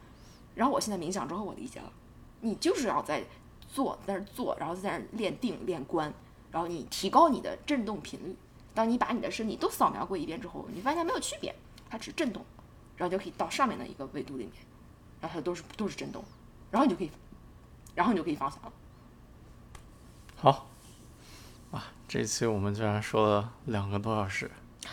[0.54, 1.92] 然后我现在冥想之后我理解了，
[2.40, 3.24] 你就是要在
[3.68, 6.12] 做，在那儿做，然后在那儿练定练观，
[6.50, 8.36] 然后你提高你的振动频率。
[8.72, 11.54] 当你把你的身体都扫描过一遍之后，你发现没有区别，
[11.90, 12.44] 它只是震动，
[12.96, 14.54] 然后就可以到上面的一个维度里面，
[15.20, 16.24] 然后它都是都是震动，
[16.70, 17.10] 然后你就可以，
[17.96, 18.72] 然后你就可以放下了。
[20.36, 20.68] 好，
[21.72, 24.48] 啊，这一期我们居然说了两个多小时，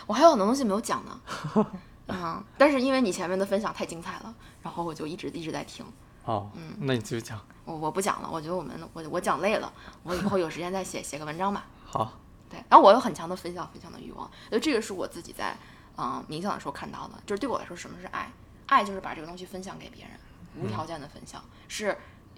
[0.06, 1.20] 我还有很多东西没有讲呢，
[2.08, 5.86] 嗯，但是因为你前面的分享太精彩了，然后我就一直一直在听。
[6.28, 6.50] 哦，
[6.80, 7.40] 那你继续讲。
[7.64, 9.72] 我我不讲了，我觉得我们我我讲累了，
[10.02, 11.64] 我以后有时间再写写个文章吧。
[11.86, 12.12] 好，
[12.50, 15.56] 对，然后我有很强的分享分享的欲望，所以这个是我自己在
[15.96, 18.30] 嗯、冥想的时候看到的，就是对我来说什么是爱？
[18.66, 20.12] 爱就是把这个东西分享给别人，
[20.62, 21.96] 无条件的分享，是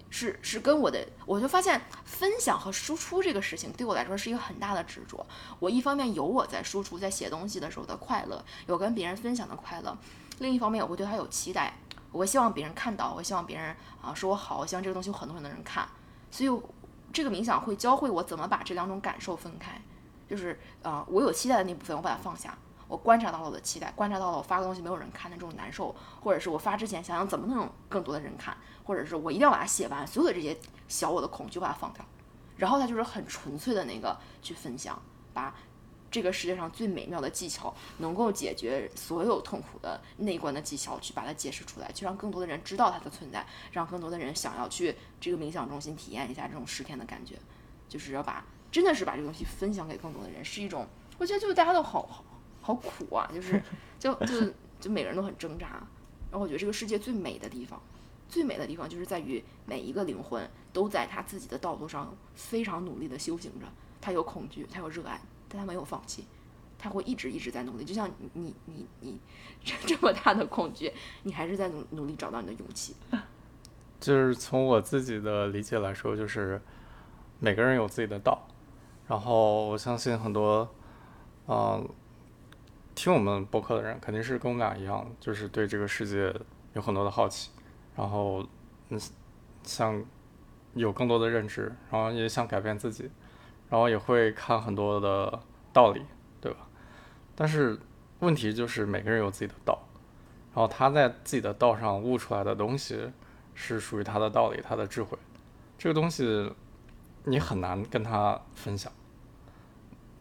[0.09, 5.25] 是是跟我的，我就发现分享和输出这个事情对我来说是一个很大的执着。
[5.59, 9.97] 我一方面有我在输出，在写东西的时候的快乐，有跟别人分享的快乐，
[10.39, 11.77] 另一方面我会对他有期待，
[12.11, 15.87] 我希望别人看到，我希望别人啊说我好，我希望这个东西有很多很多人看，
[16.29, 16.61] 所以
[17.13, 19.81] 这个冥想会教会我怎么把这两种感受分开。
[20.27, 22.51] 就是呃，我有期待的那部分，我把它放下；
[22.87, 28.55] 我观察到了我的期待，观察到了我发个东西没有人看的这种难受，或者是我发之前想想怎么能有更多的人看，
[28.85, 30.57] 或者是我一定要把它写完，所有的这些
[30.87, 32.05] 小我的恐惧把它放掉，
[32.55, 34.97] 然后它就是很纯粹的那个去分享，
[35.33, 35.53] 把
[36.11, 47.35] 这个世界上最美妙的技巧，能够解决所有痛苦的内观的技巧，去把它解释出来，去让更多的人知道它的存在，让更多的人想要去这个冥想中心体验一下这种十天的感觉，
[47.87, 50.85] 就是要把真的是把这个东西分享给更多的人，是一种
[51.17, 52.23] 我觉得就是大家都好好
[52.61, 53.63] 好苦啊，就是
[53.97, 55.67] 就就就每个人都很挣扎，
[56.29, 57.81] 然后我觉得这个世界最美的地方。
[58.27, 63.65] 最美的地方就是在于每一个灵魂都在他自己的道路上非常努力的修行着，
[63.99, 65.19] 他有恐惧，他有热爱，
[65.51, 66.25] 但他没有放弃，
[66.79, 67.83] 他会一直一直在努力。
[67.83, 69.19] 就像你你你
[69.61, 70.91] 这 这么大的恐惧，
[71.23, 72.95] 你还是在努努力找到你的勇气。
[73.99, 76.61] 就是从我自己的理解来说，就是
[77.39, 78.47] 每个人有自己的道，
[79.07, 80.67] 然后我相信很多，
[81.47, 81.87] 嗯、
[82.95, 86.33] 听我们播客的人肯定是跟我们俩一样，就是对这个世界
[86.73, 87.51] 有很多的好奇，
[87.95, 88.43] 然后
[88.89, 88.99] 嗯
[89.63, 90.03] 想
[90.73, 93.11] 有更多的认知，然后也想改变自己，
[93.71, 95.39] 然后也会看很多的
[95.71, 96.05] 道理，
[96.41, 96.67] 对吧？
[97.33, 97.79] 但是
[98.19, 99.79] 问题就是每个人有自己的道，
[100.53, 103.09] 然后他在自己的道上悟出来的东西
[103.55, 105.17] 是属于他的道理、他的智慧，
[105.77, 106.51] 这个东西
[107.23, 108.91] 你很难跟他分享。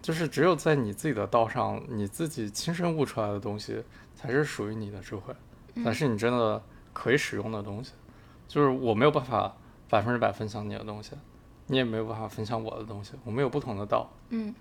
[0.00, 3.82] 就是只有在你自己的道上，你自己亲身悟出来的东西，
[4.14, 5.34] 才是属于你的智慧，
[5.82, 7.94] 才是你真的可以使用的东西。
[8.46, 9.56] 就是我没有办法
[9.88, 11.12] 百分之百分享你的东西，
[11.70, 14.52] 你也没有办法分享我的东西，我们有不同的道，嗯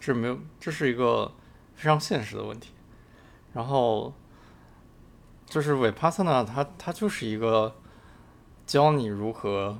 [0.00, 1.30] 这没有，这是一个
[1.76, 2.72] 非常现实的问题。
[3.52, 4.12] 然后
[5.46, 7.72] 就是韦帕萨纳，他他就是一个
[8.66, 9.78] 教你如何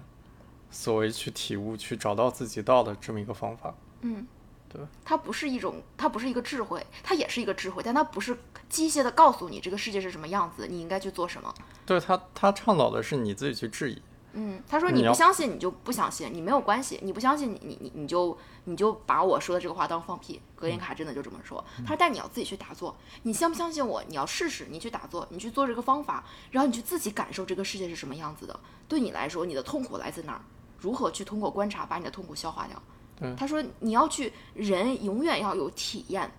[0.70, 3.74] 所谓去体悟、去找到自己道的这么一个方法。
[4.02, 4.24] 嗯，
[4.68, 11.52] 对，它不是一种，它不是一个智慧，它也是一个智慧，但它不是机械的告诉你这个世界是什么样子，你应该去做什么。
[11.84, 14.00] 对他，他倡导的是你自己去质疑。
[14.38, 20.40] 嗯，他说你不相信你就不相信，你没有关系，你不相信你你你你就你就把我说的这个话当放屁。
[20.54, 24.02] 格林卡真的就这么说，他说但你要自己去打坐，你相不相信我？
[24.06, 28.58] 你要试试，你去打坐，你去做这个方法，然后你去自己感受这个世界是什么样子的。
[28.86, 30.40] 对你来说，你的痛苦来自哪儿？
[30.78, 32.82] 如何去通过观察把你的痛苦消化掉？
[33.18, 36.30] 对他说你要去，人永远要有体验，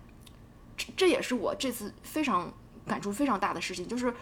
[0.76, 2.52] 这这也是我这次非常
[2.86, 4.14] 感触非常大的事情，就是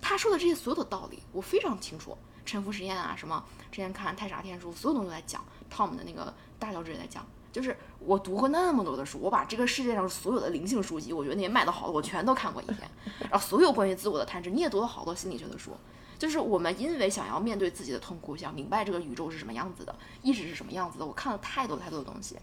[0.00, 2.16] 他说的这些所有的道理，我非常清楚。
[2.46, 7.26] 沉浮实验啊，什么之前看太傻天书，所有东西都在讲，Tom 的那个大脚趾也在讲。
[7.52, 12.78] 就是我读过那么多的书，我把这个世界上所有的灵性书籍，我觉得那些卖的好的，我全都看过一遍。
[13.30, 15.72] 然后所有关于自我的探知，你也读了好多心理学的书。
[16.18, 22.36] 就是我们因为想要面对自己的痛苦，想明白这个宇宙是什么样子的，意识是什么样子的，我看了太多太多的东西，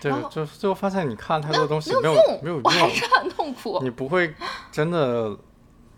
[0.00, 3.80] 对就最后发现你看太多东西没有没用，没有我还，是很痛苦。
[3.82, 4.34] 你不会
[4.70, 5.36] 真的，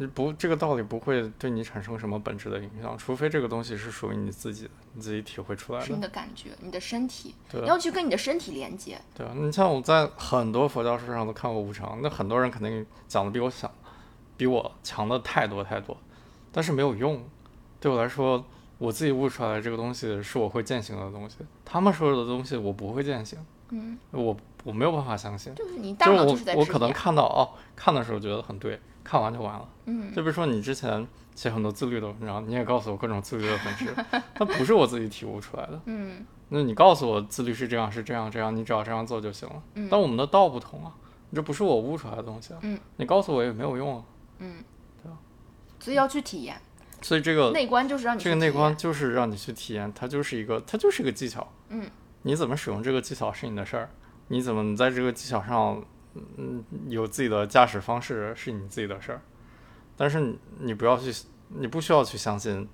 [0.00, 6.08] 你不这个道理不会对你产生什么本质的影响，除非这个东西是属于你自己的，你自己体会出来是你的。
[6.08, 8.98] 感觉，你的身体，对你要去跟你的身体连接。
[9.14, 13.70] 对啊，你像我在很多佛教书上都看过无常，那很多人肯定讲的比我想，
[14.38, 15.94] 比我强的太多太多，
[16.50, 17.22] 但是没有用。
[17.78, 18.42] 对我来说，
[18.78, 23.38] 我自己悟出来的这个东西是我会践行的东西，他们说的东西我不会践行，
[23.68, 24.34] 嗯，我
[24.64, 25.54] 我没有办法相信。
[25.54, 29.68] 就是你大就是我脑就是在我可能看到哦，看的时候觉得很对，看完就完了。
[29.86, 33.94] 嗯，就比如说你之前写很多自律的文章，你也告诉我各种自律的本质，
[34.34, 35.80] 它不是我自己体悟出来的。
[35.86, 39.62] 嗯那你告诉我自律是这样是这样这样，你只要这样做就行了。
[39.74, 40.92] 嗯但我们的道不同啊，
[41.34, 42.58] 这不是我悟出来的东西啊。
[42.62, 44.04] 嗯，你告诉我也没有用啊。
[44.38, 44.64] 嗯，
[45.02, 45.16] 对吧
[45.78, 46.60] 所以要去体验。
[47.02, 51.46] 所以这个内观就是让你这个内观就是让你去体验，它就是一个它就是一个技巧。
[51.68, 51.88] 嗯，
[52.22, 53.88] 你怎么使用这个技巧是你的事儿，
[54.28, 55.82] 你怎么在这个技巧上，
[56.14, 59.20] 嗯，有自己的驾驶方式是你自己的事儿。
[59.96, 61.12] 但是你你不要去，
[61.48, 62.68] 你不需要去相信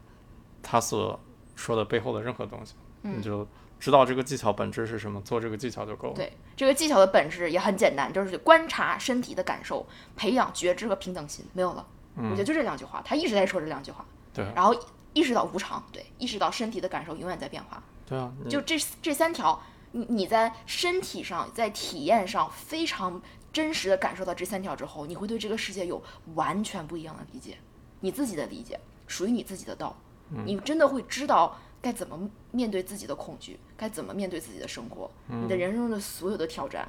[0.63, 1.19] 他所
[1.55, 3.47] 说的背后的任何东西，嗯你就
[3.79, 6.15] 知道这个技巧本质是什么，做这个技巧就够了。
[6.15, 11.87] 对这个技巧的本质也很简单，就是观察身体的感受，培养觉知和平等心，没有了。
[12.17, 14.05] 我觉得就这两句话，他一直在说这两句话。
[14.09, 14.75] 嗯对然后
[15.15, 17.83] 意识到无常，对，意识到身体的感受永远在变化。
[18.07, 19.59] 对啊，就这这三条，
[19.97, 23.21] 你你在身体上，在体验上非常
[23.51, 26.03] 真实的感受到这三条之后，你会对这个世界有
[26.35, 27.57] 完全不一样的理解，
[28.01, 29.97] 你自己的理解，属于你自己的道，
[30.45, 36.87] 你真的会知道该怎么面对自己的恐惧，该怎么面对自己的生活，你的人生中的所有的挑战，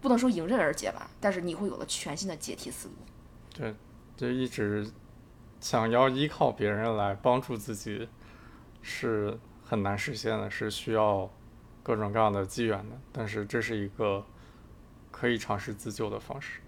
[0.00, 2.94] 不能说迎刃而解吧，但是你会有了全新的解题思路。
[3.54, 3.72] 对，
[4.16, 4.90] 就一直
[5.60, 8.08] 想要依靠别人来帮助自己，
[8.82, 11.30] 是很难实现的，是需要
[11.88, 12.96] 各种各样的机缘的。
[13.10, 14.24] 但是这是一个
[15.10, 16.60] 可以尝试自救的方式。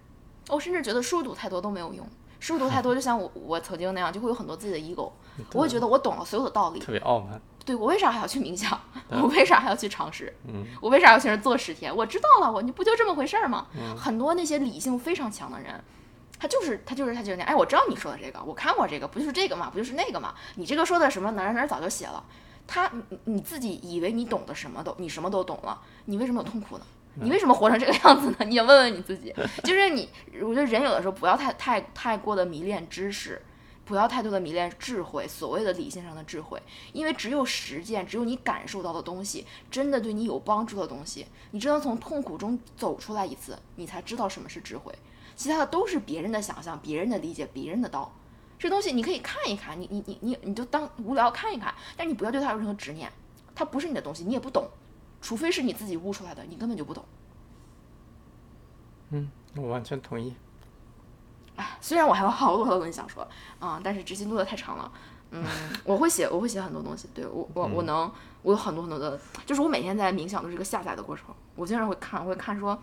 [0.48, 2.06] 我甚至觉得书读太多都没有用，
[2.40, 5.12] 书读太多 就像我我曾经那样，就会有很多自己的 ego，
[5.52, 7.40] 我会觉得我懂了所有的道理，特别傲慢。
[7.64, 8.80] 对我为啥还要去冥想？
[9.10, 10.34] 我为啥还要去尝试？
[10.48, 11.94] 嗯，我为啥要去那做十天？
[11.94, 13.66] 我知道了，我你不就这么回事儿吗？
[13.76, 15.78] 嗯很多那些理性非常强的人，
[16.38, 20.34] 他就是他就是他就是那，哎，我知道你说的这个，我看过这个，不就是这个嘛，不就是那个嘛？
[20.56, 22.24] 你这个说的什么哪儿哪儿早就写了，
[22.72, 26.86] 他你你自己以为你懂得什么都你什么都懂了，你为什么有痛苦呢？
[27.14, 28.36] 你为什么活成这个样子呢？
[28.46, 29.34] 你也问问你自己。
[29.64, 30.08] 就是你，
[30.40, 33.42] 我觉得人有的时候不要太太太过的迷恋知识，
[33.84, 36.62] 不要太多的迷恋智慧，所谓的理性上的智慧，
[36.92, 44.94] 因为只有实践，只有你感受到的东西，真的对你有帮助的东西，你只能从痛苦中走出来一次，你才知道什么是智慧。
[45.34, 48.14] 其他的都是别人的想象、别人的理解、别人的道。
[48.60, 53.10] 这东西你可以看一看，你你你你你就当无聊看一看，但你不要对它有任何执念，
[53.54, 54.68] 它不是你的东西，你也不懂，
[55.22, 57.02] 除非是你自己悟出来的，你根本就不懂。
[59.08, 60.36] 嗯，我完全同意。
[61.56, 63.26] 哎，虽然我还有好多好多东西想说
[63.58, 64.92] 啊、但是执行录的太长了。
[65.30, 65.42] 嗯，
[65.84, 67.08] 我会写，我会写很多东西。
[67.14, 71.34] 对我，我我能，我有很多很多的，就是我每天在冥想都是一个下载的过程。
[71.56, 72.78] 我经常会看，我会看说，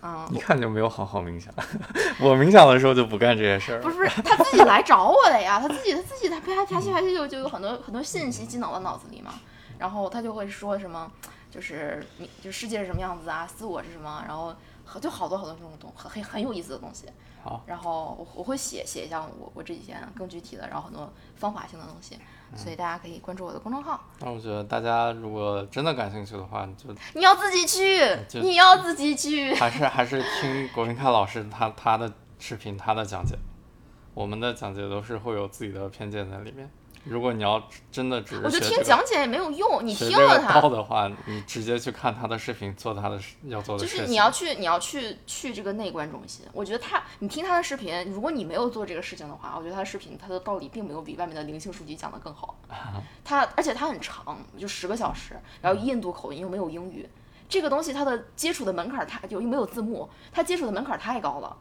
[0.00, 1.52] 嗯、一看就没有好好冥想。
[2.20, 3.80] 我冥想的时候就不干这些事儿。
[3.80, 9.34] 不是他自己来找我的呀，他自己他自己他啪啪叽啪叽就就有很多很多信息进到我脑子里嘛，
[9.78, 11.10] 然后他就会说什么，
[11.50, 14.54] 就是你就世界是什么样子啊，自我是什么，然后
[15.00, 17.06] 就好多好多这种东很很很有意思的东西。
[17.42, 22.18] 好，然后我我会写写一下我我这几天更具体的，然后很多方法性的东西，
[22.56, 24.02] 所以大家可以关注我的公众号。
[24.20, 29.54] 那我觉得大家如果真的感兴趣的话，你就你要自己去，你要自己去。
[29.54, 33.36] 还是还是听国明凯老师他他的视频他的讲解。
[34.14, 36.68] 我们的讲解都是会有自己的偏见在里面。
[37.08, 43.98] 如果你要真的只是我觉得听讲解也没有用，你听了它道，的话，你直接去看他的视频，做他的要做的事情。
[43.98, 46.44] 就是你要去，你要去去这个内观中心。
[46.52, 52.56] 我觉得他，你听他的视频，如果你没有做这个事情的话，我觉得他的视频他的道理并没有比外面的灵性书籍讲的更好。
[53.24, 57.08] 他而且他很长，就十个小时，然后印度口音又没有英语，
[57.48, 61.56] 这个东西它的接触的门槛儿太又又没有字幕，它接触的门槛儿太高了。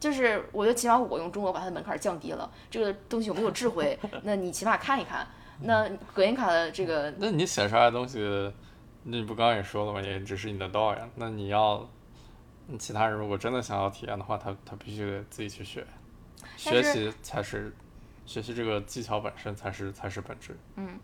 [0.00, 5.26] 就是我觉得起码我用中国把它的门槛降低了，这个东西有没有智慧， 那你起码看一看。
[5.60, 8.52] 那葛音卡的这个那你写出来的东西，
[9.02, 10.00] 你不刚刚也说了吗？
[10.00, 11.08] 也只是你的道呀。
[11.16, 11.84] 那你要，
[12.78, 15.84] 其他人如果真的想要体验的话，他他必须得自己去学，
[16.56, 17.74] 学习才是
[18.24, 20.56] 学习这个技巧本身才是才是本质。
[20.76, 20.98] 嗯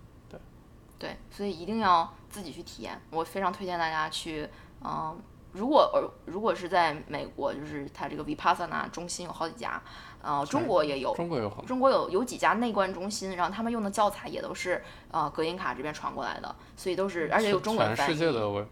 [0.97, 2.99] 对，所以一定要自己去体验。
[3.11, 4.49] 我非常推荐大家去，
[4.83, 5.21] 嗯，
[5.55, 9.81] 如果呃如果是在美国，就是它这个 Vipassana 中心有好几家，
[10.21, 14.83] 呃，中国也有，中国有好中国有有几家内观中心，然后他们用的教材也都是
[15.13, 18.13] 呃格音卡这边传过来的，所以都是而且有中文全翻译。
[18.13, 18.67] 世界的我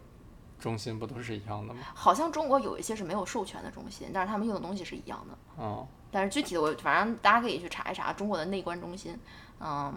[0.59, 1.81] 中心不都是一样的吗？
[1.95, 5.63] 好像中国有一些是没有授权的中心，但是他们用的东西是一样的。
[5.63, 9.19] 哦，但是具体的我反正大家可以去查一查中国的内观中心，
[9.61, 9.93] 嗯，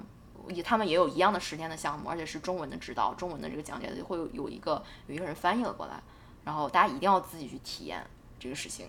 [0.49, 6.01] 也他们也有一样的十天的项目，而且是中文的指导，中文的这个讲解会有有一个有一个人翻译了过来，
[6.45, 8.01] 然后大家一定要自己去体验
[8.39, 8.87] 这个事情，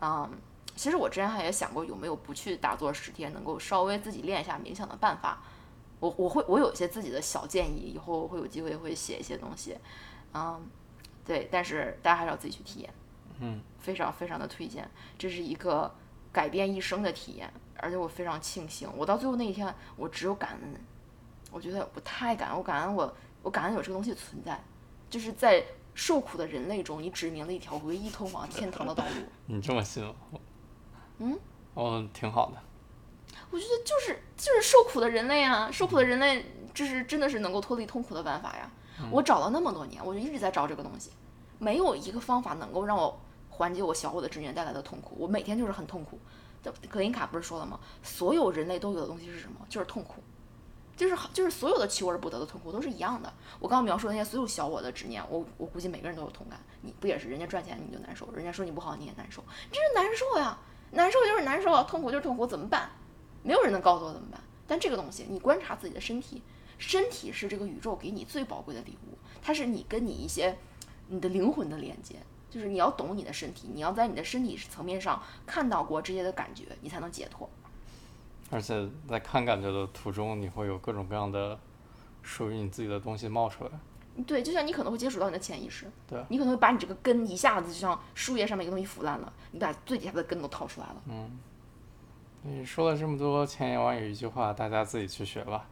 [0.00, 0.30] 嗯。
[0.76, 5.42] 其实我之前还也想过有没有不去打坐十天，能够稍微自己练一下冥想的办法。
[5.98, 9.76] 我我会我有一些自己的小建议，以后会有机会会写一些东西，
[10.32, 10.58] 嗯，
[11.26, 12.94] 对，但是大家还是要自己去体验。
[13.40, 14.88] 嗯，非常非常的推荐，
[15.18, 15.92] 这是一个
[16.32, 20.80] 改变一生的体验，而且我非常庆幸，我到最后那一天，我只有感恩，
[21.50, 24.58] 我觉得我太感恩，我感恩我，我感恩有这个东西存在，
[25.10, 25.62] 就是在
[26.00, 29.10] 受苦的人类中，你指明了一条唯一通往天堂的道路。
[29.44, 30.16] 你这么信了？
[31.18, 31.38] 嗯，
[31.74, 32.56] 哦，挺好的。
[33.50, 38.70] 我觉得就是就是受苦的人类啊，受苦的人类，这是真的是能够脱离痛苦的办法呀。
[39.10, 41.10] 我找了那么多年，我就一直在找这个东西，
[41.58, 43.20] 没有一个方法能够让我
[43.50, 45.14] 缓解我小我的执念带来的痛苦。
[45.18, 46.18] 我每天就是很痛苦。
[46.62, 47.78] 这格林卡不是说了吗？
[48.02, 49.60] 所有人类都有的东西是什么？
[49.68, 50.22] 就是痛苦，
[51.00, 53.32] 就是就是所有的求而不得的痛苦都是一样的。
[53.58, 56.60] 我刚刚描述那些所有小我的执念，我我估计每个人都有同感。
[56.82, 57.26] 你不也是？
[57.26, 60.58] 人家赚钱你就难受，人家说你不好你也难受，你这是难受呀，
[60.90, 62.90] 难受就是难受，痛苦就是痛苦，怎么办？
[63.42, 64.38] 没有人能告诉我怎么办。
[64.66, 66.42] 但这个东西，你观察自己的身体，
[66.76, 70.58] 身体是这个宇宙给你最宝贵的礼物，它是你跟你一些
[71.08, 72.16] 你的灵魂的连接。
[72.50, 77.48] 就是你要懂你的身体，你要在你的身体层面上看到过这些的感觉，你才能解脱。
[78.50, 81.58] 而且在看感觉的途中，你会有各种各样的
[82.22, 83.70] 属于你自己的东西冒出来。
[84.26, 90.96] 对，就像你可能会接触到你的潜意识，对你可能会把你这个根一下子就像树叶上面一个东西腐烂了，你把最底下的根都掏出来了。
[91.08, 91.38] 嗯
[92.42, 95.66] 你说了这么多千言万语，一句话，大家自己去学吧。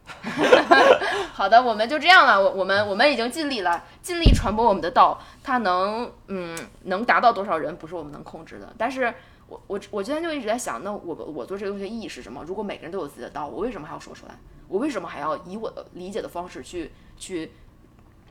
[1.33, 2.39] 好的，我们就这样了。
[2.39, 5.19] 我我们我们已经尽力了，尽力传播我们的道。
[5.43, 8.71] 它能嗯能达到多少人，不是我们能控制的。
[8.77, 9.11] 但是
[9.49, 12.43] 我我我今天就一直在想，那我我做这个东西的意义是什么？
[12.43, 14.37] 如果每个人都有自己的道，我为什么还要说出来？
[14.67, 17.51] 我为什么还要以我的理解的方式去去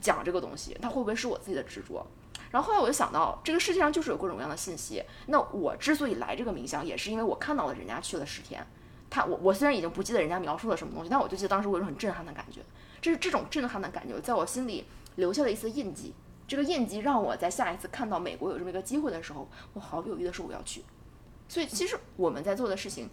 [0.00, 0.76] 讲这个东西？
[0.80, 2.06] 它会不会是我自己的执着？
[2.52, 5.02] 然后后来我就想到，这个世界上就是有各种各样的信息。
[5.26, 8.64] 那我之所以来这个冥想，也是因为我看到了人家去了十天。
[9.10, 12.60] 他我我虽然已经不记得人家描述了什么东西，但我就记得当时我有种很震撼的感觉。
[13.00, 14.84] 这是这种震撼的感觉，在我心里
[15.16, 16.14] 留下了一丝印记。
[16.46, 20.82] 这个印记让我在下一次看到美国有这么一个机会的时候，我毫不犹豫的说我要去。
[21.48, 23.08] 所以其实我们在做的事情，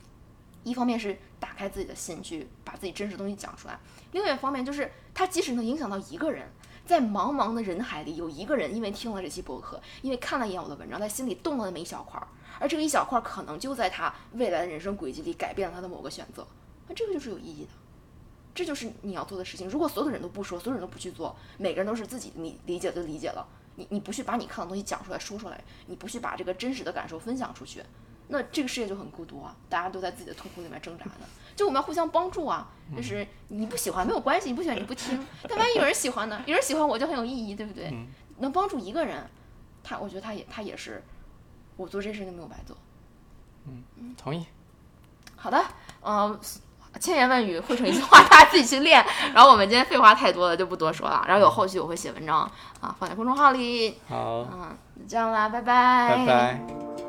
[0.63, 3.79] 一方面是打开自己的心去把自己真实的东西讲出来，
[4.11, 6.47] 另外一方面就是它即使能影响到一个人。
[6.85, 12.27] 在茫茫的人海里，有一个人因为听了这期博客，因为看了一眼我的文章，在心里动了那么一小块儿，
[12.59, 16.45] 而这个一小块儿可能就在他未来的人生轨迹里改变了他的某个选择，
[16.87, 17.71] 那这个就是有意义的，
[18.53, 19.67] 这就是你要做的事情。
[19.67, 23.43] 如果所有的人都不说，所有人都不去做，每个人都是自己你理解就理解了，
[23.77, 27.81] 你你不去把你看的东西讲出来说出来，你不去把这个真实的感受分享出去。
[28.27, 31.11] 那这个世界就很孤独啊，大家都在自己的痛苦里面挣扎呢，
[31.55, 32.67] 就我们要互相帮助啊。
[32.95, 36.39] 就是你不喜欢没有关系，你不喜欢你不听，但万一有人喜欢呢？
[36.45, 37.91] 有人喜欢我就很有意义，对不对？
[38.37, 39.27] 能帮助一个人，
[39.83, 41.03] 他我觉得他也他也是，
[41.77, 42.77] 我做这事就没有白做。
[43.67, 44.45] 嗯嗯，同意。
[45.35, 45.59] 好的，
[46.03, 46.39] 嗯，
[46.99, 49.03] 千言万语汇成一句话，大家自己去练。
[49.33, 51.25] 然后我们今天废话太多了，就不多说了。
[51.27, 52.41] 然后有后续我会写文章
[52.81, 53.99] 啊，放在公众号里。
[54.07, 56.17] 好，嗯，这样啦，拜拜。
[56.17, 57.04] 拜拜。